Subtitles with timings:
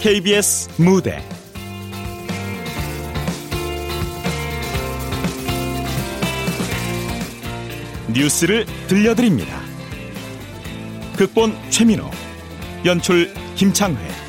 [0.00, 1.22] KBS 무대
[8.10, 9.60] 뉴스를 들려드립니다.
[11.18, 12.10] 극본 최민호,
[12.86, 14.19] 연출 김창회.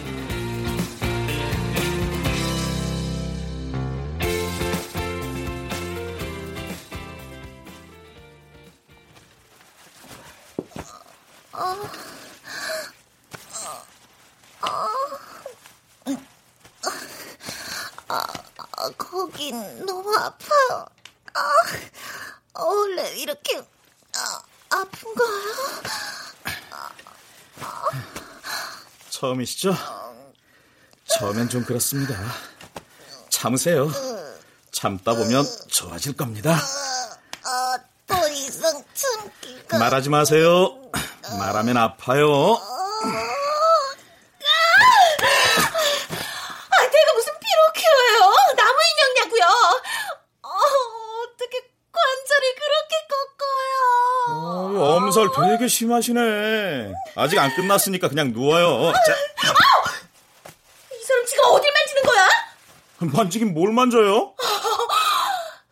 [29.31, 29.75] 처음이시죠?
[31.05, 32.15] 처음엔 좀 그렇습니다.
[33.29, 33.89] 참으세요.
[34.71, 36.57] 참다 보면 좋아질 겁니다.
[37.45, 40.77] 아, 더 이상 참기가 말하지 마세요.
[41.37, 42.55] 말하면 아파요.
[46.69, 48.19] 아, 내가 무슨 피노키오예요?
[48.57, 49.45] 나무 인형냐고요?
[50.43, 50.49] 어,
[51.23, 51.59] 어떻게
[51.91, 53.01] 관절이 그렇게
[55.11, 56.93] 엄살 되게 심하시네.
[57.15, 58.93] 아직 안 끝났으니까 그냥 누워요.
[58.93, 59.13] 자,
[60.93, 62.29] 이 사람 지금 어딜 만지는 거야?
[62.99, 64.33] 만지긴 뭘 만져요?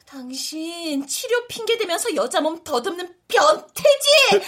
[0.05, 4.41] 당신 치료 핑계 대면서 여자 몸 더듬는 변태지?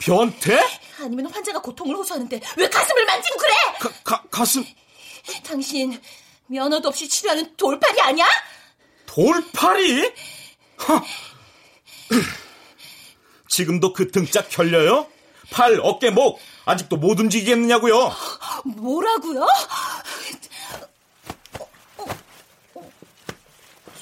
[0.00, 0.58] 변태?
[1.00, 3.52] 아니면 환자가 고통을 호소하는데 왜 가슴을 만지고 그래?
[3.78, 4.64] 가, 가, 가슴
[5.44, 6.00] 당신
[6.46, 8.26] 면허도 없이 치료하는 돌팔이 아니야?
[9.06, 10.12] 돌팔이?
[13.52, 13.56] 하.
[13.56, 15.06] 지금도 그 등짝 결려요?
[15.50, 18.10] 팔, 어깨, 목 아직도 못 움직이겠느냐고요?
[18.64, 19.46] 뭐라고요?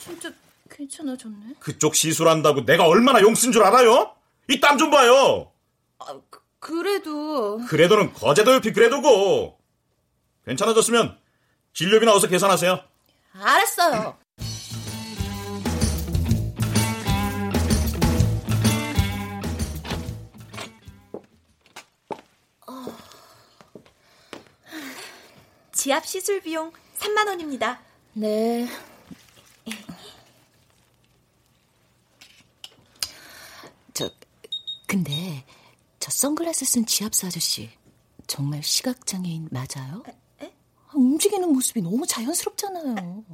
[0.05, 0.31] 진짜
[0.71, 1.55] 괜찮아졌네.
[1.59, 4.15] 그쪽 시술한다고 내가 얼마나 용쓴 줄 알아요?
[4.49, 5.51] 이 땀 좀 봐요.
[5.99, 9.59] 아, 그, 그래도 그래도는 거제도 옆이 그래도고.
[10.47, 11.19] 괜찮아졌으면
[11.75, 12.81] 진료비 나와서 계산하세요.
[13.35, 14.17] 알았어요.
[25.81, 27.81] 지압 시술 비용 3만 원입니다.
[28.13, 28.69] 네.
[33.95, 34.11] 저
[34.87, 35.43] 근데
[35.99, 37.71] 저 선글라스 쓴 지압사 아저씨
[38.27, 40.03] 정말 시각장애인 맞아요?
[40.93, 43.25] 움직이는 모습이 너무 자연스럽잖아요.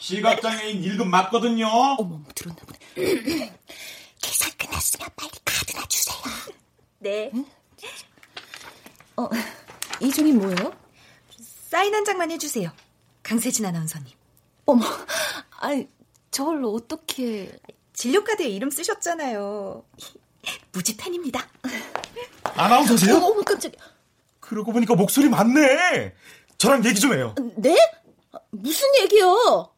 [0.00, 1.66] 시각장애인 1급 맞거든요.
[1.66, 2.78] 어머, 들었나 보네.
[4.20, 6.18] 계산 끝났으면 빨리 카드나 주세요.
[6.98, 7.32] 네.
[9.16, 9.30] 어,
[10.02, 10.87] 이 종이 뭐예요?
[11.78, 12.72] 사인 한 장만 해주세요.
[13.22, 14.08] 강세진 아나운서님.
[14.66, 14.84] 어머,
[15.60, 15.86] 아이,
[16.32, 17.56] 저걸 어떻게...
[17.92, 19.84] 진료카드에 이름 쓰셨잖아요.
[20.72, 21.46] 무지 팬입니다.
[22.42, 23.14] 아나운서세요?
[23.18, 23.80] 어머, 어머, 깜짝이야.
[24.40, 26.16] 그러고 보니까 목소리 맞네.
[26.58, 27.36] 저랑 얘기 좀 해요.
[27.56, 27.76] 네?
[28.50, 29.70] 무슨 얘기요?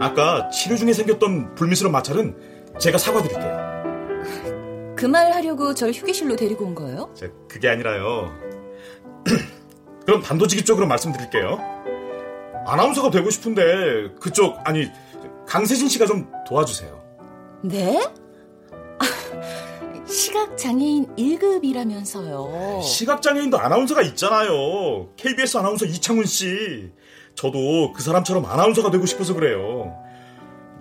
[0.00, 3.63] 아까 치료 중에 생겼던 불미스러운 마찰은 제가 사과드릴게요.
[4.96, 7.10] 그 말 하려고 절 휴게실로 데리고 온 거예요?
[7.14, 8.32] 제 그게 아니라요.
[10.06, 11.58] 그럼 단도직입 적으로 말씀드릴게요.
[12.66, 13.62] 아나운서가 되고 싶은데
[14.20, 14.88] 그쪽 아니
[15.46, 17.02] 강세진 씨가 좀 도와주세요.
[17.64, 18.00] 네?
[18.98, 22.82] 아, 시각장애인 1급이라면서요.
[22.82, 25.08] 시각장애인도 아나운서가 있잖아요.
[25.16, 26.90] KBS 아나운서 이창훈 씨.
[27.34, 29.94] 저도 그 사람처럼 아나운서가 되고 싶어서 그래요.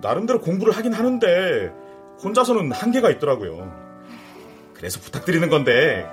[0.01, 1.71] 나름대로 공부를 하긴 하는데
[2.23, 3.82] 혼자서는 한계가 있더라고요.
[4.83, 6.05] 그래서 부탁드리는 건데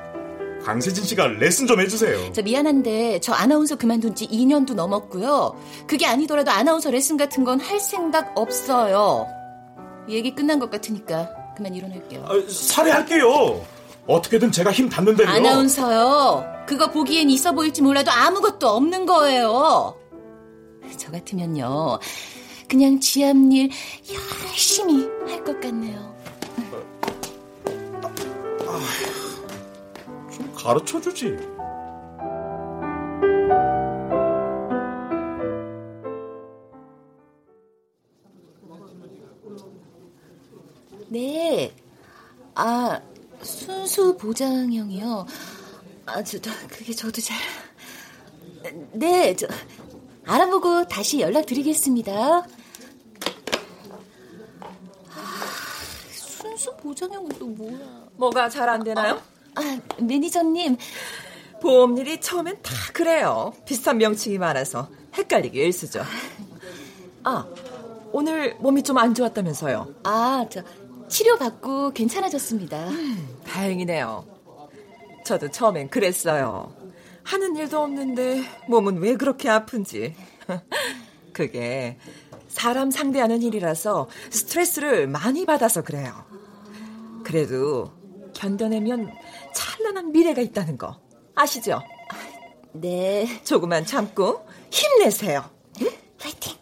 [0.64, 2.32] 강세진 씨가 레슨 좀 해주세요.
[2.32, 5.56] 저 미안한데 저 아나운서 그만둔 지 2년도 넘었고요.
[5.88, 9.26] 그게 아니더라도 아나운서 레슨 같은 건 할 생각 없어요.
[10.08, 12.24] 얘기 끝난 것 같으니까 그만 일어날게요.
[12.24, 13.60] 아, 살해할게요.
[14.06, 15.26] 어떻게든 제가 힘 닿는데요.
[15.28, 16.44] 아나운서요.
[16.68, 19.96] 그거 보기엔 있어 보일지 몰라도 아무것도 없는 거예요.
[20.96, 21.98] 저 같으면요.
[22.68, 23.70] 그냥 지압일
[24.48, 25.89] 열심히 할 것 같네요.
[30.62, 31.36] 가르쳐 주지.
[41.08, 41.74] 네.
[42.54, 43.00] 아,
[43.42, 45.26] 순수 보장형이요.
[46.06, 47.36] 아, 저, 저 그게 저도 잘.
[48.92, 49.46] 네, 저
[50.26, 52.12] 알아보고 다시 연락드리겠습니다.
[52.12, 52.46] 아,
[56.12, 57.78] 순수 보장형은 또 뭐야?
[58.16, 59.20] 뭐가 잘 안 되나요?
[59.56, 60.76] 아, 매니저님.
[61.60, 63.52] 보험일이 처음엔 다 그래요.
[63.66, 66.02] 비슷한 명칭이 많아서 헷갈리기 일쑤죠.
[67.24, 67.46] 아,
[68.12, 69.94] 오늘 몸이 좀 안 좋았다면서요?
[70.04, 70.62] 아, 저
[71.08, 72.88] 치료받고 괜찮아졌습니다.
[73.46, 74.24] 다행이네요.
[75.24, 76.72] 저도 처음엔 그랬어요.
[77.24, 80.14] 하는 일도 없는데 몸은 왜 그렇게 아픈지.
[81.34, 81.98] 그게
[82.48, 86.24] 사람 상대하는 일이라서 스트레스를 많이 받아서 그래요.
[87.22, 87.92] 그래도
[88.34, 89.12] 견뎌내면
[89.80, 91.00] 찬란한 미래가 있다는 거
[91.34, 91.80] 아시죠?
[92.72, 93.26] 네.
[93.44, 95.42] 조금만 참고 힘내세요.
[96.18, 96.54] 파이팅.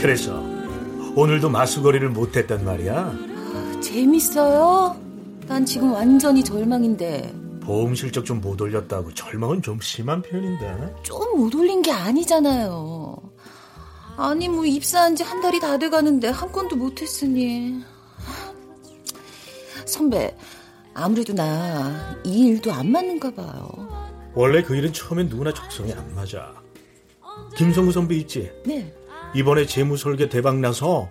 [0.00, 0.40] 그래서
[1.16, 3.12] 오늘도 마수거리를 못했단 말이야.
[3.82, 4.96] 재밌어요?
[5.48, 7.45] 난 지금 완전히 절망인데.
[7.66, 10.94] 보험 실적 좀 못 올렸다고 절망은 좀 심한 편인데.
[11.02, 13.16] 좀 못 올린 게 아니잖아요.
[14.16, 17.82] 아니, 뭐, 입사한 지 한 달이 다 돼가는데 한 건도 못 했으니.
[19.84, 20.34] 선배,
[20.94, 23.68] 아무래도 나 이 일도 안 맞는가 봐요.
[24.34, 26.54] 원래 그 일은 처음엔 누구나 적성이 안 맞아.
[27.56, 28.50] 김성구 선배 있지?
[28.64, 28.94] 네.
[29.34, 31.08] 이번에 재무 설계 대박 나서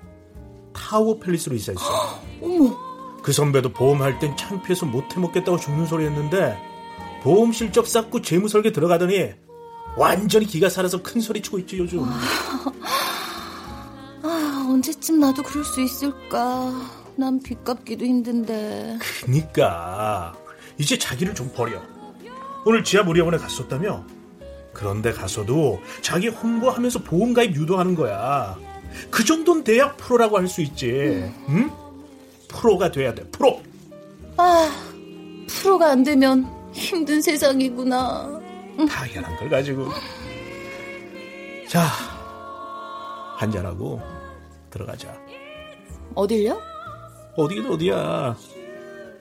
[0.74, 1.84] 타워 팰리스로 이사했어.
[3.26, 6.56] 그 선배도 보험할 땐 창피해서 못 해먹겠다고 죽는 소리 했는데
[7.24, 9.32] 보험 실적 쌓고 재무 설계 들어가더니
[9.98, 12.04] 완전히 기가 살아서 큰 소리 치고 있지 요즘.
[14.22, 16.72] 아, 언제쯤 나도 그럴 수 있을까.
[17.16, 19.00] 난 빚 갚기도 힘든데.
[19.24, 20.36] 그니까
[20.78, 21.82] 이제 자기를 좀 버려.
[22.64, 24.06] 오늘 지하무리원에 갔었다며?
[24.72, 28.56] 그런데 가서도 자기 홍보하면서 보험가입 유도하는 거야.
[29.10, 31.32] 그 정도는 돼야 프로라고 할 수 있지.
[31.50, 31.72] 응?
[32.56, 33.24] 프로가 돼야 돼.
[33.30, 33.62] 프로.
[34.38, 34.72] 아,
[35.48, 38.42] 프로가 안 되면 힘든 세상이구나.
[38.90, 39.90] 당연한 걸 가지고.
[41.68, 41.86] 자,
[43.38, 44.02] 한잔하고
[44.70, 45.14] 들어가자.
[46.16, 46.60] 어딜요?
[47.36, 48.36] 어디긴 어디야.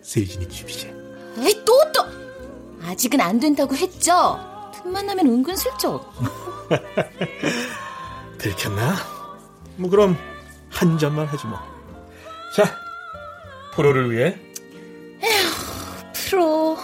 [0.03, 0.93] 세진이 집이지.
[1.39, 2.05] 에이, 또, 또!
[2.87, 4.39] 아직은 안 된다고 했죠?
[4.75, 6.13] 틈만 나면 은근슬쩍.
[8.39, 8.95] 들켰나?
[9.77, 10.17] 뭐 그럼
[10.71, 11.59] 한 잔만 하지 뭐.
[12.55, 12.84] 자,
[13.75, 14.37] 프로를 위해
[16.13, 16.77] 프로.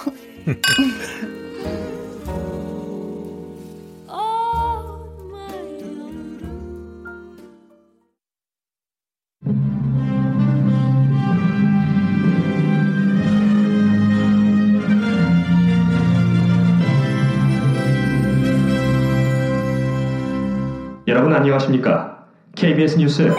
[21.06, 22.26] 여러분 안녕하십니까?
[22.54, 23.32] KBS 뉴스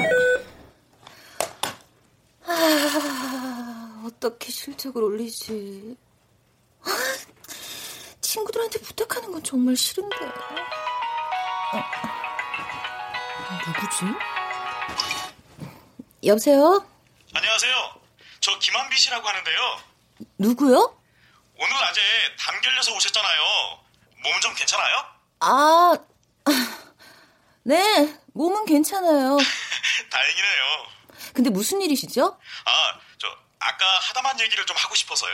[2.45, 4.09] 아,
[4.91, 5.97] 실적을 올리지?
[6.83, 6.89] 아,
[8.21, 10.15] 친구들한테 부탁하는 건 정말 싫은데.
[10.25, 10.31] 어,
[13.67, 14.05] 누구지?
[16.25, 16.85] 여보세요?
[17.33, 18.01] 안녕하세요.
[18.41, 19.79] 저 김한비 씨라고 하는데요.
[20.38, 20.97] 누구요?
[21.55, 22.01] 오늘 낮에
[22.39, 23.41] 담 결려서 오셨잖아요.
[24.23, 25.05] 몸은 좀 괜찮아요?
[25.39, 25.93] 아,
[27.63, 29.38] 네, 몸은 괜찮아요.
[30.12, 31.01] 다행이네요.
[31.33, 32.38] 근데 무슨 일이시죠?
[32.65, 33.01] 아, 저
[33.62, 35.32] 아까 하다만 얘기를 좀 하고 싶어서요.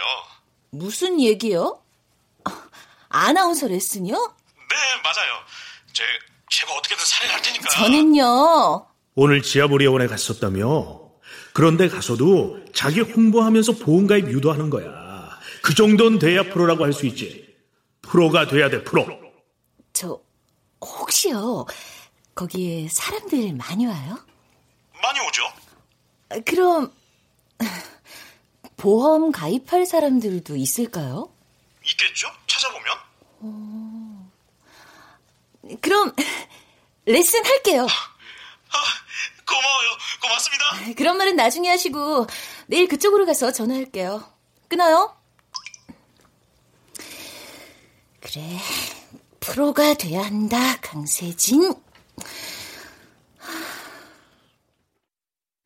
[0.72, 1.82] 무슨 얘기요?
[2.44, 2.52] 아,
[3.10, 4.16] 아나운서 레슨이요?
[4.16, 5.34] 네, 맞아요.
[5.94, 6.04] 제
[6.50, 7.70] 제가 어떻게든 살해할 테니까.
[7.70, 8.88] 저는요.
[9.16, 11.08] 오늘 지하무리원에 갔었다며.
[11.54, 15.30] 그런데 가서도 자기 홍보하면서 보험가입 유도하는 거야.
[15.64, 17.48] 그 정도는 돼야 프로라고 할 수 있지.
[18.02, 19.06] 프로가 돼야 돼, 프로.
[19.94, 20.20] 저
[20.82, 21.66] 혹시요
[22.36, 24.18] 거기에 사람들 많이 와요?
[25.02, 25.44] 많이 오죠?
[26.30, 26.94] 아, 그럼
[28.78, 31.34] 보험 가입할 사람들도 있을까요?
[31.84, 32.28] 있겠죠?
[32.48, 32.98] 찾아보면.
[35.82, 36.14] 그럼
[37.06, 37.84] 레슨 할게요.
[37.86, 38.78] 아,
[39.46, 39.90] 고마워요.
[40.22, 40.94] 고맙습니다.
[40.96, 42.28] 그런 말은 나중에 하시고
[42.68, 44.24] 내일 그쪽으로 가서 전화할게요.
[44.68, 45.16] 끊어요.
[48.20, 48.60] 그래,
[49.40, 51.74] 프로가 돼야 한다, 강세진.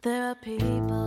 [0.03, 1.00] There are people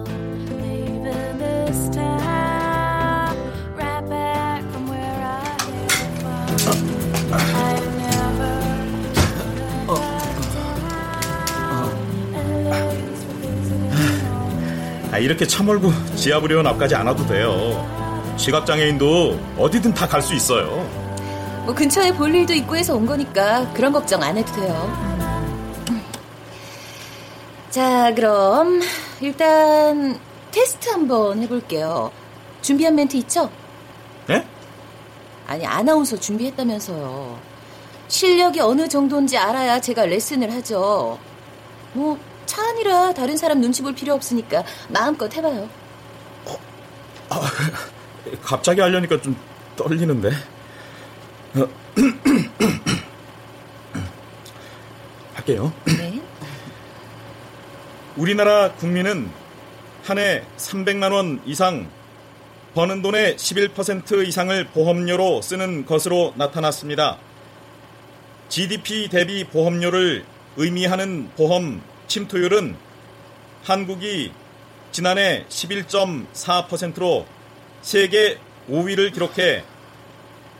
[15.25, 17.55] 이렇게 차 몰고 지하부리원 앞까지 안 와도 돼요.
[18.37, 20.67] 시각장애인도 어디든 다 갈 수 있어요.
[21.65, 25.15] 뭐 근처에 볼 일도 있고 해서 온 거니까 그런 걱정 안 해도 돼요.
[27.71, 28.83] 자, 그럼
[29.23, 32.13] 일단 테스트 한번 해볼게요.
[32.61, 33.51] 준비한 멘트 있죠?
[34.29, 34.45] 예?
[35.47, 37.39] 아니, 아나운서 준비했다면서요.
[38.09, 41.19] 실력이 어느 정도인지 알아야 제가 레슨을 하죠.
[41.95, 45.69] 뭐, 차 안이라 다른 사람 눈치 볼 필요 없으니까 마음껏 해봐요.
[48.43, 49.37] 갑자기 하려니까 좀
[49.77, 50.31] 떨리는데.
[51.57, 51.69] 어,
[55.35, 55.73] 할게요.
[55.87, 56.21] 네.
[58.17, 59.31] 우리나라 국민은
[60.05, 61.89] 한 해 300만 원 이상
[62.75, 67.19] 버는 돈의 11% 이상을 보험료로 쓰는 것으로 나타났습니다.
[68.49, 70.25] GDP 대비 보험료를
[70.57, 71.81] 의미하는 보험
[72.15, 72.77] 침투율은
[73.65, 74.33] 한국이
[74.93, 77.27] 지난해 11.4%로
[77.83, 78.39] 세계
[78.71, 79.65] 5위를 기록해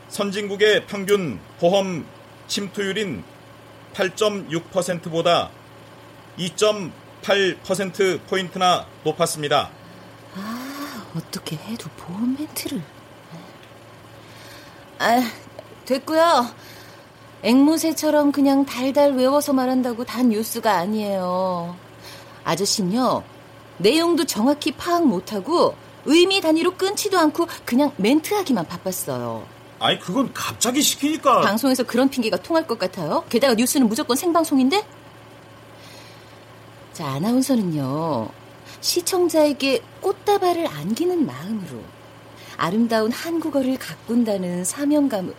[0.09, 2.05] 선진국의 평균 보험
[2.47, 3.23] 침투율인
[3.93, 5.49] 8.6%보다
[6.37, 9.71] 2.8%포인트나 높았습니다.
[10.35, 12.83] 아, 어떻게 해도 보험 멘트를.
[14.99, 15.31] 아,
[15.85, 16.53] 됐고요.
[17.43, 21.75] 앵무새처럼 그냥 달달 외워서 말한다고 단 뉴스가 아니에요.
[22.43, 23.23] 아저씨는요,
[23.77, 25.75] 내용도 정확히 파악 못하고
[26.05, 29.45] 의미 단위로 끊지도 않고 그냥 멘트하기만 바빴어요.
[29.79, 31.41] 아니, 그건 갑자기 시키니까.
[31.41, 33.25] 방송에서 그런 핑계가 통할 것 같아요?
[33.29, 34.85] 게다가 뉴스는 무조건 생방송인데?
[36.93, 38.29] 자, 아나운서는요,
[38.79, 41.81] 시청자에게 꽃다발을 안기는 마음으로
[42.57, 45.33] 아름다운 한국어를 가꾼다는 사명감을.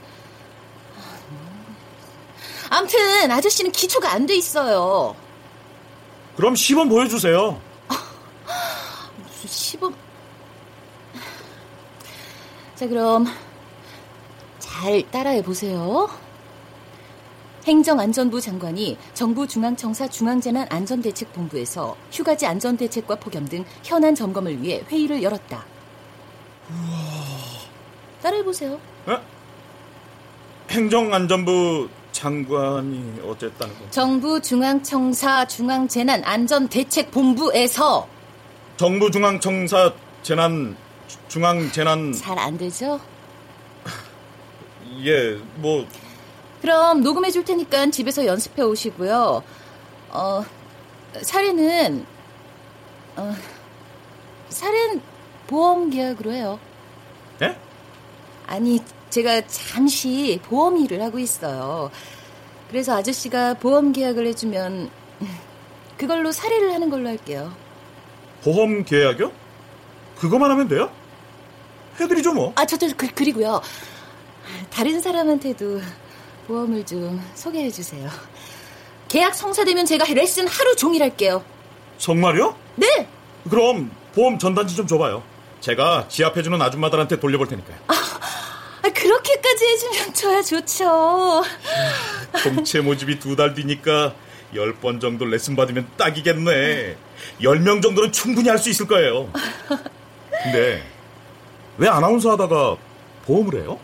[2.71, 5.15] 암튼, 아저씨는 기초가 안 돼 있어요.
[6.37, 7.61] 그럼 시범 보여주세요.
[9.19, 9.95] 무슨 시범.
[12.75, 13.27] 자, 그럼,
[14.59, 16.09] 잘 따라해 보세요.
[17.65, 25.65] 행정안전부 장관이 정부 중앙청사 중앙재난안전대책본부에서 휴가지 안전대책과 폭염 등 현안 점검을 위해 회의를 열었다.
[28.23, 28.79] 따라해 보세요.
[29.09, 29.17] 에?
[30.71, 33.91] 행정안전부 장관이 어쨌다는 거?
[33.91, 38.09] 정부 중앙청사 중앙재난안전대책본부에서
[38.79, 39.93] 정부 중앙청사
[40.23, 40.75] 재난
[41.29, 42.99] 중앙 재난 잘 안 되죠?
[45.05, 45.87] 예, 뭐
[46.63, 49.43] 그럼 녹음해 줄 테니까 집에서 연습해 오시고요.
[50.09, 50.43] 어,
[51.21, 52.07] 사례는
[53.17, 53.35] 어,
[54.49, 55.03] 사례는
[55.49, 56.59] 보험 계약으로 해요.
[57.43, 57.55] 예?
[58.47, 61.91] 아니, 제가 잠시 보험 일을 하고 있어요.
[62.69, 64.91] 그래서 아저씨가 보험 계약을 해주면
[65.97, 67.53] 그걸로 사례를 하는 걸로 할게요.
[68.43, 69.33] 보험 계약이요?
[70.19, 70.91] 그거만 하면 돼요?
[72.01, 72.53] 해드리죠 뭐.
[72.57, 73.61] 아, 저, 저, 그, 그리고요.
[74.71, 75.81] 다른 사람한테도
[76.47, 78.09] 보험을 좀 소개해 주세요.
[79.09, 81.45] 계약 성사되면 제가 레슨 하루 종일 할게요.
[81.99, 82.55] 정말요?
[82.77, 83.09] 네!
[83.49, 85.23] 그럼 보험 전단지 좀 줘봐요.
[85.61, 87.77] 제가 지압해주는 아줌마들한테 돌려볼 테니까요.
[87.89, 87.95] 아,
[88.93, 91.43] 그렇게까지 해주면 저야 좋죠.
[92.43, 94.15] 공채 모집이 두 달 뒤니까
[94.55, 96.97] 열 번 정도 레슨 받으면 딱이겠네.
[97.43, 99.31] 열 명 정도는 충분히 할 수 있을 거예요.
[100.43, 100.83] 근데
[101.79, 102.77] 왜 아나운서 하다가
[103.25, 103.79] 보험을 해요?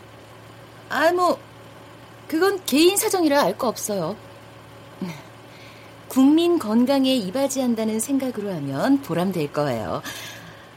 [0.89, 1.37] 아, 뭐,
[2.27, 4.15] 그건 개인 사정이라 알 거 없어요.
[6.07, 10.01] 국민 건강에 이바지한다는 생각으로 하면 보람될 거예요.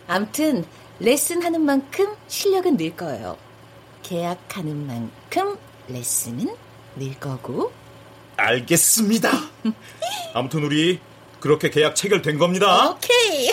[0.09, 0.64] 암튼,
[0.99, 3.37] 레슨 하는 만큼 실력은 늘 거예요.
[4.07, 5.57] 계약하는 만큼
[5.89, 6.55] 레슨은
[6.95, 7.73] 늘 거고.
[8.37, 9.31] 알겠습니다.
[10.33, 11.01] 아무튼 우리
[11.41, 12.91] 그렇게 계약 체결된 겁니다.
[12.91, 13.51] 오케이.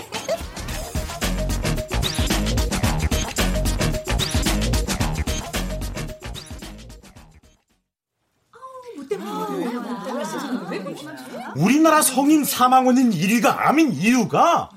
[11.55, 14.69] 우리나라 성인 사망 원인 1위가 암인 이유가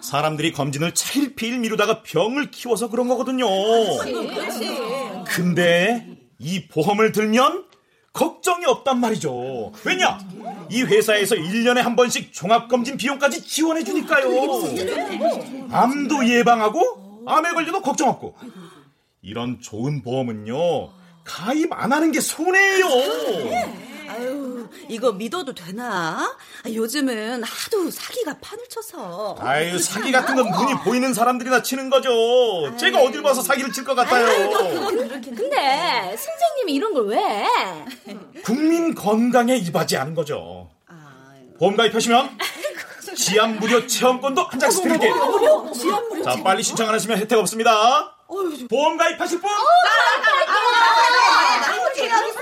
[0.00, 3.46] 사람들이 검진을 차일피일 미루다가 병을 키워서 그런 거거든요.
[5.28, 6.06] 근데
[6.38, 7.66] 이 보험을 들면
[8.12, 9.72] 걱정이 없단 말이죠.
[9.84, 10.18] 왜냐?
[10.70, 14.28] 이 회사에서 1년에 한 번씩 종합검진 비용까지 지원해 주니까요.
[15.70, 18.34] 암도 예방하고 암에 걸려도 걱정 없고.
[19.20, 20.54] 이런 좋은 보험은요.
[21.24, 22.86] 가입 안 하는 게 손해예요.
[24.16, 26.34] 아유, 이거 믿어도 되나?
[26.64, 29.36] 아, 요즘은 하도 사기가 판을 쳐서.
[29.40, 32.10] 아유, 사기 같은 건 눈이 보이는 사람들이나 치는 거죠.
[32.76, 34.26] 제가 어딜 봐서 사기를 칠 것 같아요.
[34.50, 37.46] 근데 선생님이 이런 걸 왜?
[38.44, 40.70] 국민 건강에 이바지하는 거죠.
[41.58, 42.38] 보험 가입하시면
[43.16, 45.70] 지압 무료 체험권도 한 장씩 드릴게요.
[46.24, 48.16] 자, 빨리 신청 안 하시면 혜택 없습니다.
[48.68, 49.48] 보험 가입하실 분?
[51.98, 52.38] 일단 하지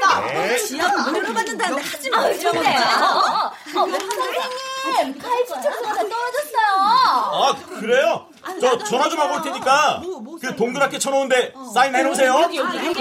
[2.11, 2.19] 마.
[2.19, 2.81] 아, 좋네요.
[2.81, 6.75] 어, 선생님, 칼집 청소가 다 떨어졌어요.
[6.77, 8.27] 아 그래요?
[8.61, 10.03] 저 전화 좀 하고 올 테니까
[10.41, 12.41] 그 동그랗게 쳐놓은데 사인 해 놓으세요.
[12.43, 13.01] 여기, 여기, 여기.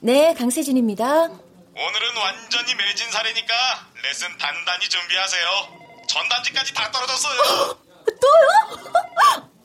[0.00, 1.04] 네, 강세진입니다.
[1.04, 3.54] 오늘은 완전히 매진 사례니까
[4.02, 5.46] 레슨 단단히 준비하세요.
[6.08, 7.78] 전단지까지 다 떨어졌어요.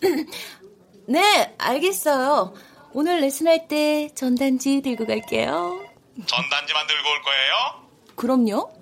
[1.08, 2.54] 네, 알겠어요.
[2.92, 5.80] 오늘 레슨할 때 전단지 들고 갈게요.
[6.26, 7.88] 전단지만 들고 올 거예요?
[8.16, 8.72] 그럼요.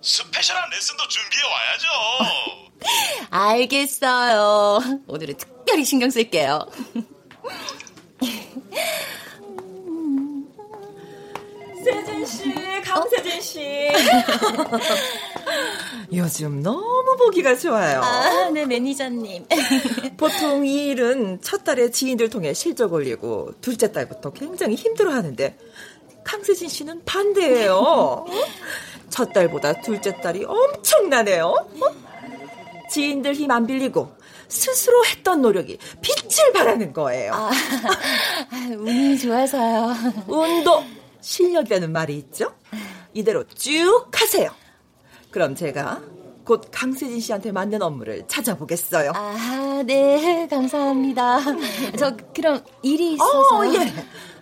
[0.00, 1.88] 스페셜한 레슨도 준비해 와야죠.
[3.30, 5.00] 알겠어요.
[5.06, 6.66] 오늘은 특별히 신경 쓸게요.
[11.84, 13.88] 세진 씨, 강세진 씨.
[16.12, 18.00] 요즘 너무 보기가 좋아요.
[18.02, 19.46] 아, 네, 매니저님.
[20.16, 25.56] 보통 이 일은 첫 달에 지인들 통해 실적 올리고 둘째 달부터 굉장히 힘들어 하는데
[26.24, 28.24] 강세진 씨는 반대예요.
[29.10, 31.46] 첫 달보다 둘째 달이 엄청나네요.
[31.46, 32.04] 어?
[32.90, 34.12] 지인들 힘 안 빌리고
[34.48, 37.32] 스스로 했던 노력이 빛을 발하는 거예요.
[37.34, 37.50] 아,
[38.78, 39.94] 운이 좋아서요.
[40.28, 40.84] 운도
[41.20, 42.54] 실력이라는 말이 있죠?
[43.14, 44.50] 이대로 쭉 하세요.
[45.34, 46.00] 그럼 제가
[46.44, 49.10] 곧 강세진 씨한테 맞는 업무를 찾아보겠어요.
[49.16, 51.40] 아, 네, 감사합니다.
[51.98, 53.58] 저 그럼 일이 있어서.
[53.58, 53.92] 어, 예.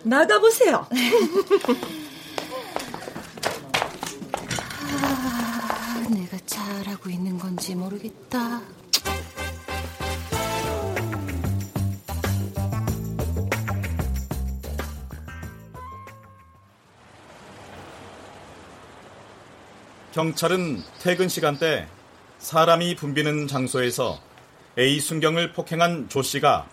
[0.03, 0.85] 나가 보세요.
[5.01, 8.61] 아, 내가 잘하고 있는 건지 모르겠다.
[20.13, 21.87] 경찰은 퇴근 시간대
[22.37, 24.19] 사람이 붐비는 장소에서
[24.77, 26.67] A 순경을 폭행한 조 씨가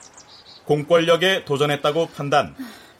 [0.67, 2.55] 공권력에 도전했다고 판단.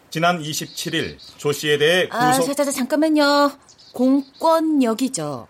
[0.09, 2.47] 지난 27일 조 씨에 대해 아, 구속.
[2.47, 3.53] 자, 자, 자, 잠깐만요.
[3.93, 5.47] 공권력이죠.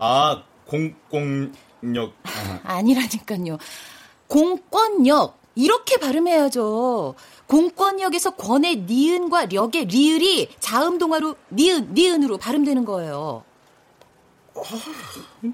[0.00, 2.12] 아 공공력.
[2.24, 3.58] 아, 아니라니까요.
[4.26, 5.38] 공권력.
[5.54, 7.14] 이렇게 발음해야죠.
[7.46, 13.44] 공권력에서 권의 니은과 력의 리을이 자음 동화로 니은, 니은으로 발음되는 거예요.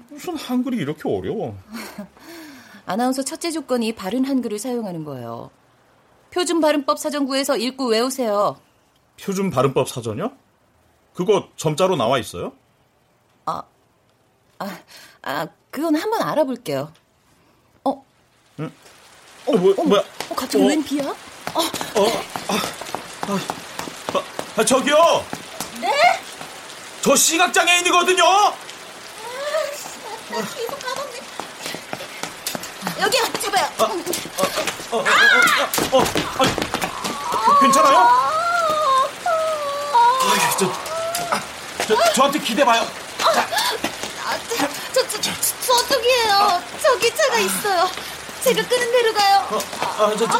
[0.09, 1.57] 무슨 한글이 이렇게 어려워?
[2.85, 5.49] 아나운서 첫째 조건이 바른 한글을 사용하는 거예요.
[6.31, 8.59] 표준 발음법 사전구에서 읽고 외우세요.
[9.19, 10.31] 표준 발음법 사전이요?
[11.13, 12.51] 그거 점자로 나와 있어요?
[14.57, 14.77] 아,
[15.21, 16.91] 아, 그건 한번 알아볼게요.
[17.83, 18.05] 어,
[18.59, 18.71] 응?
[19.47, 20.01] 어, 뭐, 뭐야?
[20.29, 20.67] 어, 갑자기 어?
[20.67, 21.09] 웬 비야?
[21.09, 21.15] 어,
[21.53, 21.59] 아,
[22.47, 23.39] 아,
[24.17, 24.23] 아,
[24.57, 24.95] 아, 저기요!
[25.81, 25.91] 네?
[27.01, 28.23] 저 시각장애인이거든요!
[30.29, 31.21] 계속 까먹네.
[33.01, 33.65] 여기요, 잡아요.
[33.77, 35.03] 어, 어, 어,
[35.91, 36.03] 어, 어,
[37.31, 37.97] 아, 괜찮아요?
[37.97, 39.07] 아,
[40.57, 40.65] 저,
[41.29, 41.41] 아,
[41.87, 42.81] 저, 저한테 기대봐요.
[43.21, 44.37] 아,
[44.93, 46.63] 저, 저, 저, 저쪽이에요.
[46.81, 47.89] 저기 차가 있어요.
[48.43, 49.47] 제가 끄는 대로 가요.
[49.81, 50.39] 아, 저, 저,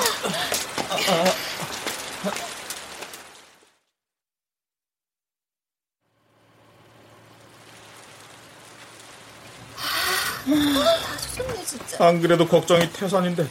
[10.46, 12.06] 다 좋네, 진짜.
[12.06, 13.48] 안 그래도 걱정이 태산인데,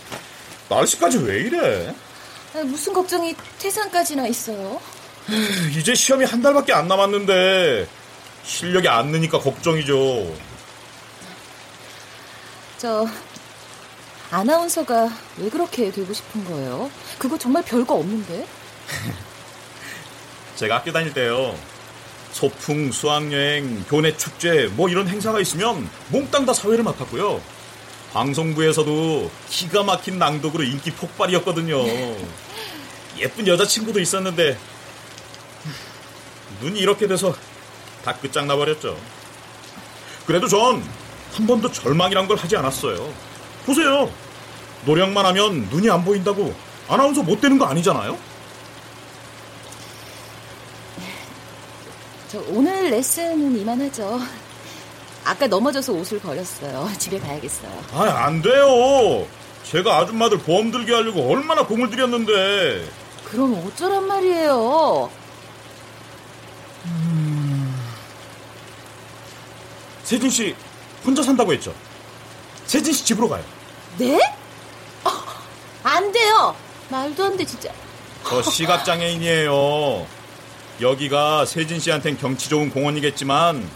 [0.68, 1.94] 날씨까지 왜 이래?
[2.54, 4.80] 아, 무슨 걱정이 태산까지나 있어요?
[5.76, 7.88] 이제 시험이 한 달밖에 안 남았는데,
[8.44, 10.36] 실력이 안 느니까 걱정이죠.
[12.78, 13.06] 저,
[14.30, 16.90] 아나운서가 왜 그렇게 되고 싶은 거예요?
[17.18, 18.46] 그거 정말 별거 없는데?
[20.56, 21.58] 제가 학교 다닐 때요.
[22.34, 27.40] 소풍, 수학여행, 교내 축제, 뭐 이런 행사가 있으면 몽땅 다 사회를 맡았고요.
[28.12, 31.84] 방송부에서도 기가 막힌 낭독으로 인기 폭발이었거든요.
[33.18, 34.58] 예쁜 여자친구도 있었는데,
[36.60, 37.34] 눈이 이렇게 돼서
[38.04, 38.98] 다 끝장 나버렸죠.
[40.26, 40.82] 그래도 전
[41.34, 43.12] 한 번도 절망이란 걸 하지 않았어요.
[43.66, 44.10] 보세요.
[44.84, 46.54] 노력만 하면 눈이 안 보인다고
[46.88, 48.16] 아나운서 못 되는 거 아니잖아요?
[52.34, 54.20] 저 오늘 레슨은 이만하죠.
[55.24, 56.90] 아까 넘어져서 옷을 버렸어요.
[56.98, 57.70] 집에 가야겠어요.
[57.92, 59.24] 아, 안 돼요.
[59.62, 62.90] 제가 아줌마들 보험 들게 하려고 얼마나 공을 들였는데.
[63.26, 65.10] 그럼 어쩌란 말이에요?
[70.02, 70.56] 세진 씨
[71.06, 71.72] 혼자 산다고 했죠?
[72.66, 73.44] 세진 씨 집으로 가요.
[73.96, 74.18] 네?
[75.04, 75.10] 어,
[75.84, 76.56] 안 돼요.
[76.88, 77.72] 말도 안 돼, 진짜.
[78.26, 80.04] 저 시각 장애인이에요.
[80.80, 83.68] 여기가 세진 씨한텐 경치 좋은 공원이겠지만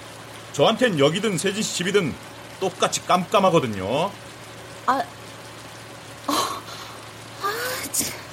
[0.52, 2.14] 저한텐 여기든 세진 씨 집이든
[2.61, 4.11] 똑같이 깜깜하거든요.
[4.87, 5.02] 아,
[6.26, 6.32] 어,
[7.42, 8.28] 아, 참.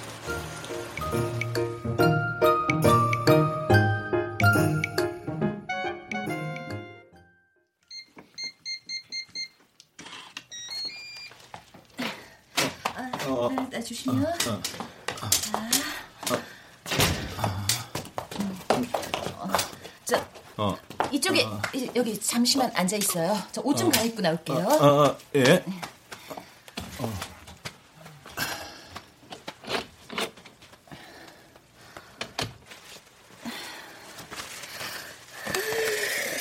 [21.95, 23.37] 여기 잠시만 앉아 있어요.
[23.51, 24.57] 저 옷 좀 갈아입고 나올게요.
[24.57, 25.63] 어, 어, 예.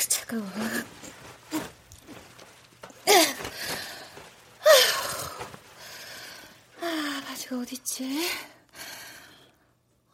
[0.08, 0.44] 차가워.
[6.80, 8.20] 아, 바지가 어딨지?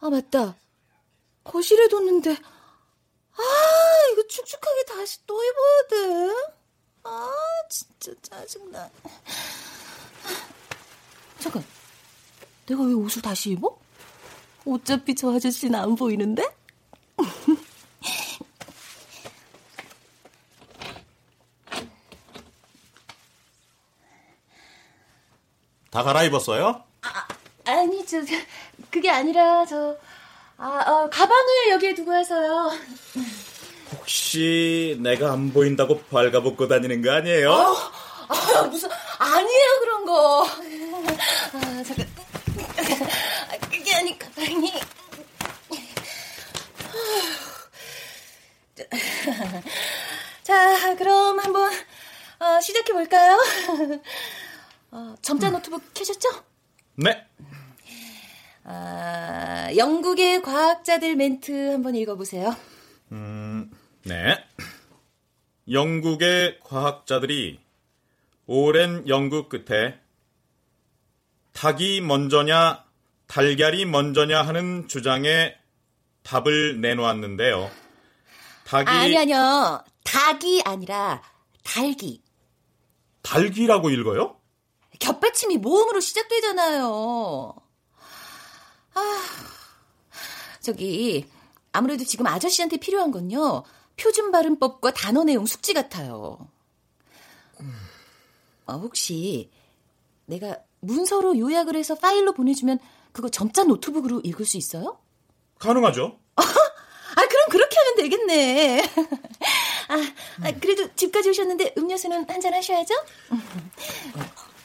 [0.01, 0.55] 아, 맞다.
[1.45, 2.37] 거실에 뒀는데.
[5.01, 5.97] 아, 다시 또 입어야 돼.
[7.05, 7.33] 아,
[7.71, 8.91] 진짜 짜증나.
[11.39, 11.65] 잠깐.
[12.67, 13.79] 내가 왜 옷을 다시 입어?
[14.67, 16.47] 어차피 저 아저씨는 안 보이는데?
[25.91, 26.85] 다 갈아입었어요?
[27.65, 28.19] 아니, 저,
[28.91, 29.97] 그게 아니라, 저,
[30.59, 32.71] 아, 어, 가방을 여기에 두고 와서요.
[34.31, 37.51] 혹시 내가 안 보인다고 발가벗고 다니는 거 아니에요?
[37.51, 38.89] 아, 무슨,
[39.19, 40.47] 아니에요, 그런 거.
[40.47, 42.07] 아, 잠깐.
[43.49, 44.73] 아, 그게 아니, 가방이.
[50.45, 51.73] 자, 그럼 한번,
[52.39, 53.37] 어, 시작해 볼까요?
[54.93, 56.29] 어, 점자 노트북 켜셨죠?
[56.95, 57.27] 네.
[58.63, 62.55] 아, 영국의 과학자들 멘트 한번 읽어보세요.
[64.07, 64.37] 음, 네.
[65.71, 67.61] 영국의 과학자들이
[68.47, 69.99] 오랜 연구 끝에
[71.53, 72.85] 닭이 먼저냐,
[73.27, 75.55] 달걀이 먼저냐 하는 주장에
[76.23, 77.71] 답을 내놓았는데요.
[78.65, 79.85] 닭이 아니, 아니요.
[80.05, 81.23] 닭이 아니라
[81.63, 82.23] 달기.
[83.23, 84.37] 달기라고 읽어요?
[84.99, 87.55] 겹받침이 모음으로 시작되잖아요.
[88.95, 89.27] 아,
[90.61, 91.27] 저기,
[91.73, 93.63] 아무래도 지금 아저씨한테 필요한 건요,
[94.01, 96.39] 표준 발음법과 단어 내용 숙지 같아요.
[98.67, 99.51] 어, 혹시,
[100.27, 102.79] 내가 문서로 요약을 해서 파일로 보내주면
[103.13, 104.99] 그거 점자 노트북으로 읽을 수 있어요?
[105.59, 106.19] 가능하죠.
[106.37, 108.83] 아, 그럼 그렇게 하면 되겠네.
[109.89, 109.95] 아,
[110.47, 112.95] 아, 그래도 집까지 오셨는데 음료수는 한 잔 하셔야죠?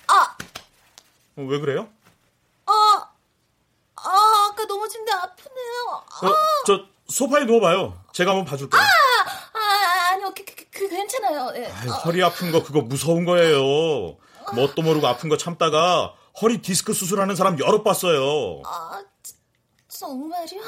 [0.07, 0.37] 아,
[1.37, 1.89] 어, 왜 그래요?
[2.67, 3.09] 아,
[3.95, 6.03] 아, 아까 넘어진데 아프네요.
[6.23, 6.35] 어,
[6.67, 8.01] 저 소파에 누워봐요.
[8.13, 8.81] 제가 한번 봐줄게요.
[8.81, 11.51] 아, 아니요, 그, 그, 그 괜찮아요.
[11.55, 11.67] 예.
[11.67, 14.17] 아유, 허리 아픈 거 그거 무서운 거예요.
[14.53, 18.61] 뭣도 모르고 아픈 거 참다가 허리 디스크 수술하는 사람 여러 봤어요.
[18.65, 19.33] 아, 지-
[19.87, 20.61] 정말요?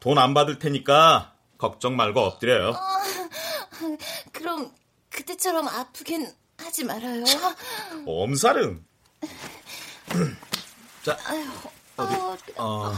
[0.00, 2.72] 돈 안 받을 테니까 걱정 말고 엎드려요.
[2.74, 3.02] 아,
[4.32, 4.70] 그럼
[5.10, 7.24] 그때처럼 아프긴 하지 말아요.
[8.06, 8.84] 엄살은.
[11.02, 11.16] 자,
[11.96, 12.52] 어디?
[12.56, 12.94] 아, 어.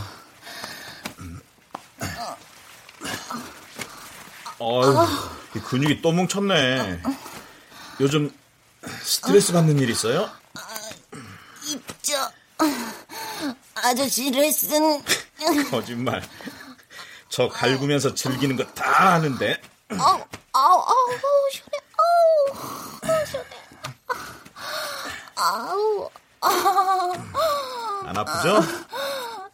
[1.99, 2.37] 어
[4.59, 7.01] 휴, 이 근육이 또 뭉쳤네.
[8.01, 8.31] 요즘
[9.03, 10.31] 스트레스 받는 일 있어요?
[11.69, 12.15] 입죠.
[13.75, 15.03] 아저씨 레슨.
[15.71, 16.23] 거짓말.
[17.29, 19.61] 저 갈구면서 즐기는 거 다 아는데.
[19.91, 21.19] 아우, 아우, 아우,
[21.53, 21.79] 시원해.
[21.99, 23.51] 아우, 아우, 시원해.
[25.37, 27.13] 아우, 아우.
[28.07, 28.61] 안 아프죠?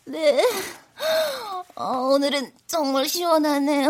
[0.05, 0.44] 네.
[1.83, 3.88] 어, 오늘은 정말 시원하네요.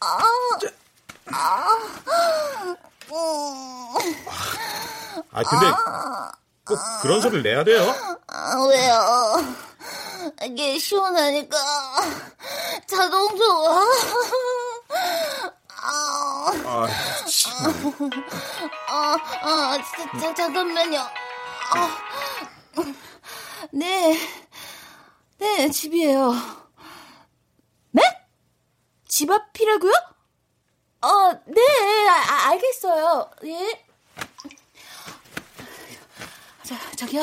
[0.00, 0.22] 아,
[1.30, 1.68] 아,
[3.10, 3.94] 음,
[5.30, 5.66] 아, 근데
[6.64, 7.94] 꼭 그런 소리를 내야 돼요?
[8.26, 9.54] 아, 왜요?
[10.44, 11.58] 이게 시원하니까
[12.86, 13.82] 자동적으로.
[15.68, 16.86] 아, 아,
[17.26, 18.10] 참.
[18.88, 21.00] 아, 아, 자, 자, 잠깐만요.
[21.00, 21.98] 아,
[23.72, 24.18] 네,
[25.38, 26.32] 네, 집이에요.
[27.92, 28.02] 네?
[29.06, 29.92] 집 앞이라고요?
[31.00, 33.30] 어, 네, 아, 아, 알겠어요.
[33.44, 33.84] 예.
[36.64, 37.22] 자, 저기요.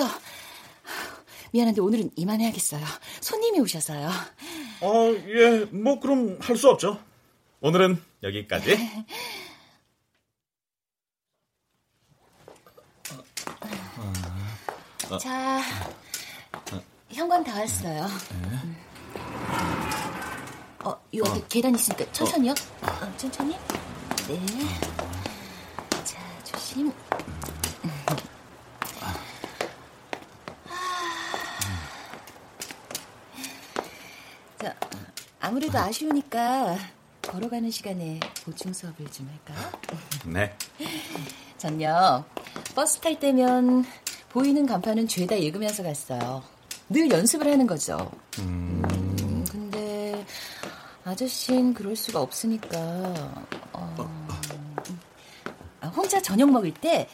[1.52, 2.84] 미안한데 오늘은 이만해야겠어요.
[3.22, 4.10] 손님이 오셔서요.
[4.82, 7.00] 어, 예, 뭐 그럼 할 수 없죠.
[7.62, 8.76] 오늘은 여기까지.
[15.10, 15.18] 어.
[15.18, 15.62] 자,
[17.16, 18.08] 현관 다 왔어요.
[18.34, 18.76] 음.
[20.84, 22.52] 어, 요 앞에 계단 있으니까 천천히요.
[22.52, 23.58] 어, 천천히.
[24.28, 24.46] 네.
[26.04, 26.92] 자, 조심.
[34.60, 34.76] 자,
[35.40, 36.78] 아무래도 아쉬우니까
[37.22, 39.72] 걸어가는 시간에 보충 수업을 좀 할까요?
[40.26, 40.54] 네.
[41.58, 42.26] 전요
[42.76, 43.86] 버스 탈 때면
[44.30, 46.55] 보이는 간판은 죄다 읽으면서 갔어요.
[46.90, 48.12] 늘 연습을 하는 거죠.
[48.40, 50.26] 음, 근데
[51.04, 52.78] 아저씨는 그럴 수가 없으니까
[53.74, 53.96] 어,
[55.82, 57.08] 아, 혼자 저녁 먹을 때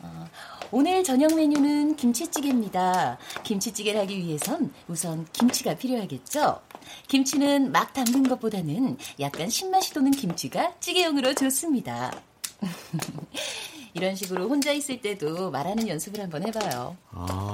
[0.00, 0.26] 어,
[0.70, 3.18] 오늘 저녁 메뉴는 김치찌개입니다.
[3.42, 6.60] 김치찌개를 하기 위해선 우선 김치가 필요하겠죠.
[7.08, 12.12] 김치는 막 담근 것보다는 약간 신맛이 도는 김치가 찌개용으로 좋습니다.
[13.94, 16.96] 이런 식으로 혼자 있을 때도 말하는 연습을 한번 해봐요.
[17.10, 17.51] 아.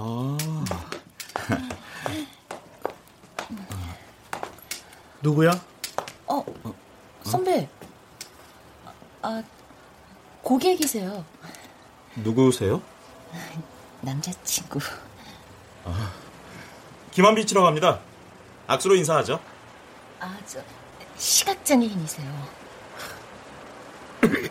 [5.22, 5.50] 누구야?
[6.26, 6.44] 어,
[7.24, 7.68] 선배.
[9.22, 9.42] 아,
[10.42, 11.24] 고객이세요.
[12.16, 12.80] 누구세요?
[14.00, 14.78] 남자친구.
[17.12, 18.00] 김한빛이라고 합니다.
[18.66, 19.40] 악수로 인사하죠.
[20.20, 20.60] 아, 저,
[21.16, 22.48] 시각장애인이세요.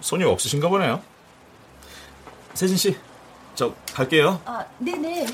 [0.00, 1.02] 손이 없으신가 보네요.
[2.54, 2.98] 세진 씨,
[3.54, 4.40] 저 갈게요.
[4.44, 5.26] 아, 네네.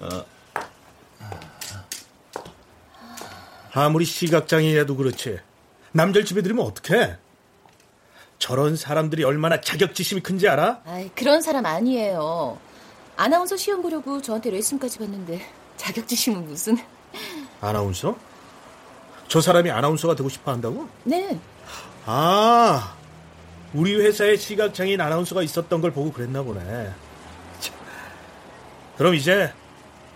[0.00, 0.24] 어,
[3.72, 5.38] 아무리 시각장애인이라도 그렇지.
[5.92, 7.16] 남들 집에 들으면 어떡해?
[8.38, 10.80] 저런 사람들이 얼마나 자격지심이 큰지 알아?
[10.86, 12.58] 아이, 그런 사람 아니에요.
[13.16, 16.78] 아나운서 시험 보려고 저한테 레슨까지 받는데 자격지심은 무슨?
[17.60, 18.16] 아나운서?
[19.28, 20.88] 저 사람이 아나운서가 되고 싶어 한다고?
[21.04, 21.38] 네.
[22.06, 22.96] 아,
[23.74, 26.90] 우리 회사에 시각장애인 아나운서가 있었던 걸 보고 그랬나 보네.
[27.60, 27.74] 참.
[28.96, 29.52] 그럼 이제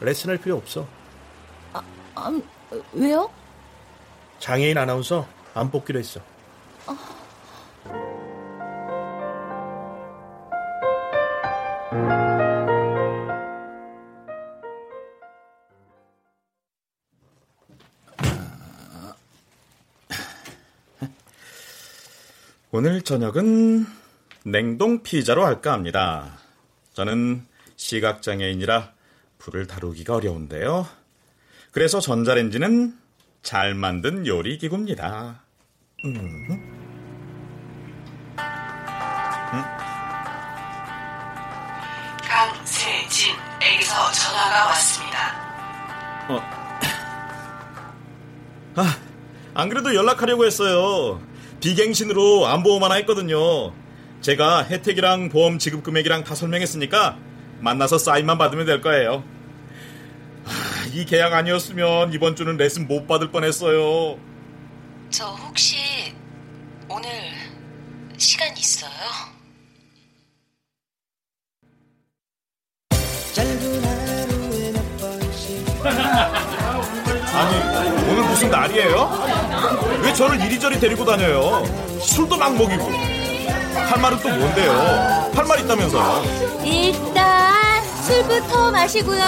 [0.04, 0.86] 레슨할 필요 없어.
[1.72, 2.40] 아,
[2.92, 3.30] 왜요?
[4.38, 6.20] 장애인 아나운서 안 뽑기로 했어.
[22.70, 23.86] 오늘 저녁은
[24.44, 26.38] 냉동 피자로 할까 합니다.
[26.92, 28.93] 저는 시각장애인이라
[29.44, 30.86] 불을 다루기가 어려운데요.
[31.70, 32.96] 그래서 전자레인지는
[33.42, 35.42] 잘 만든 요리 기구입니다.
[36.06, 36.72] 음.
[42.22, 45.18] 강세진에게서 전화가 왔습니다.
[46.30, 46.40] 어.
[48.80, 48.98] 아,
[49.52, 51.20] 안 그래도 연락하려고 했어요.
[51.60, 53.74] 비갱신으로 안보험 하나 했거든요.
[54.22, 57.18] 제가 혜택이랑 보험 지급 금액이랑 다 설명했으니까
[57.60, 59.33] 만나서 사인만 받으면 될 거예요.
[60.94, 64.16] 아, 이 계약 아니었으면 이번 주는 레슨 못 받을 뻔했어요.
[65.10, 65.76] 저 혹시
[66.88, 67.10] 오늘
[68.16, 68.90] 시간 있어요?
[77.34, 79.10] 아니, 오늘 무슨 날이에요?
[80.02, 81.64] 왜 저를 이리저리 데리고 다녀요?
[82.00, 82.84] 술도 막 먹이고.
[83.74, 84.72] 할 말은 또 뭔데요?
[85.34, 86.24] 할 말 있다면서요?
[86.64, 89.20] 일단 술부터 마시고요.